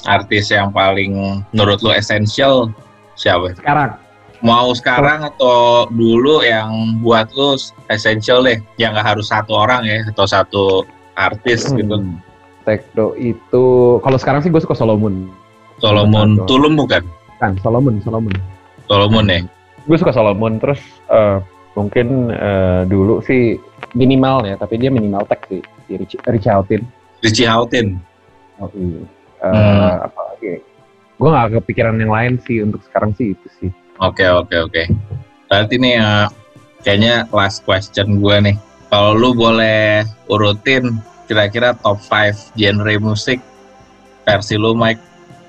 [0.08, 2.72] artis yang paling menurut lu esensial
[3.20, 3.52] siapa?
[3.58, 4.00] sekarang
[4.46, 7.58] Mau sekarang atau dulu yang buat lu
[7.90, 8.62] esensial deh?
[8.78, 10.66] Yang nggak harus satu orang ya atau satu
[11.18, 11.98] artis gitu.
[11.98, 12.22] Hmm.
[12.62, 15.34] Tekno itu kalau sekarang sih gue suka Solomon.
[15.82, 16.46] Solomon.
[16.46, 17.02] Tulum bukan?
[17.42, 18.34] Kan Solomon, Solomon.
[18.86, 19.42] Solomon ya.
[19.90, 21.42] Gue suka Solomon terus eh,
[21.78, 23.54] mungkin eh, dulu sih
[23.94, 26.82] minimal ya, tapi dia minimal tech sih, si Rich, Rich Houghton.
[27.22, 28.02] Richie Houghton.
[28.58, 29.02] Oh, iya.
[29.38, 30.06] Eh, Hmm.
[30.10, 30.58] apa lagi?
[31.18, 33.70] Gue gak kepikiran yang lain sih untuk sekarang sih itu sih.
[34.02, 34.84] Oke oke oke.
[35.46, 36.28] Berarti nih eh,
[36.82, 38.58] kayaknya last question gue nih.
[38.90, 43.42] Kalau lu boleh urutin kira-kira top 5 genre musik
[44.24, 45.02] versi lu Mike.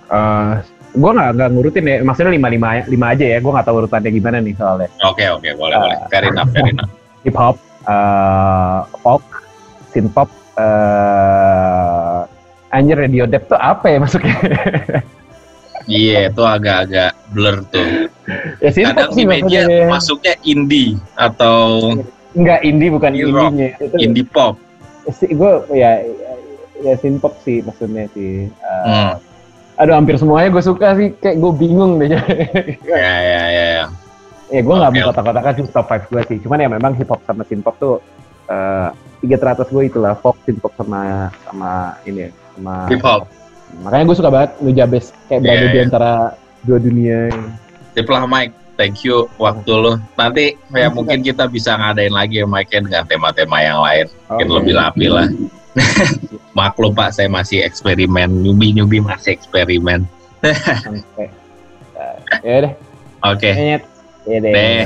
[0.09, 0.53] Eh
[0.99, 3.39] gue nggak nggak ngurutin ya, maksudnya lima lima lima aja ya.
[3.39, 4.89] Gue nggak tahu urutannya gimana nih soalnya.
[5.03, 5.81] Oke oke boleh Ah.
[5.81, 5.97] boleh.
[6.09, 6.91] Fair enough fair enough.
[7.25, 9.25] Hip hop, eh folk,
[9.89, 10.29] synth pop,
[10.59, 12.21] eh
[12.71, 14.37] anjir radio dep tuh apa ya masuknya?
[15.89, 18.13] Iya itu agak-agak blur tuh.
[18.61, 19.89] ya synth Kadang sih media maksudnya.
[19.89, 21.57] masuknya indie atau
[22.37, 23.73] Enggak indie bukan Indie.
[23.75, 24.61] Itu indie pop.
[25.09, 26.05] sih gue ya
[26.79, 28.53] ya synth pop sih maksudnya sih.
[28.53, 29.17] Eh, Hmm.
[29.79, 32.11] Aduh hampir semuanya gue suka sih, kayak gue bingung deh.
[32.11, 32.19] ya
[32.99, 33.43] ya ya.
[33.47, 33.85] ya.
[34.49, 34.99] Ya gue nggak Oke.
[34.99, 36.37] mau kotak-kotakan sih top 5 gue sih.
[36.43, 37.95] Cuman ya memang hip hop sama synth pop tuh
[38.49, 38.89] eh,
[39.21, 43.23] tiga teratas gue itulah folk, synth pop sama sama ini ya, sama Hip hop.
[43.85, 45.85] makanya gue suka banget Nujabes kayak berada Iya, di iya.
[45.85, 46.13] antara
[46.65, 47.19] dua dunia.
[47.93, 48.55] Sip lah Mike.
[48.75, 49.93] Thank you waktu lu.
[50.15, 50.89] Nanti ya Iya.
[50.89, 54.07] mungkin kita bisa ngadain lagi ya Mike ya, dengan tema-tema yang lain.
[54.27, 55.27] Mungkin lebih lapi lah.
[56.59, 58.43] Maklum Pak, saya masih eksperimen.
[58.43, 60.07] Nyubi-nyubi masih eksperimen.
[60.45, 61.27] Oke.
[62.45, 62.73] Ya deh,
[63.27, 63.51] Oke.
[64.27, 64.53] Ya deh.
[64.53, 64.85] Deh.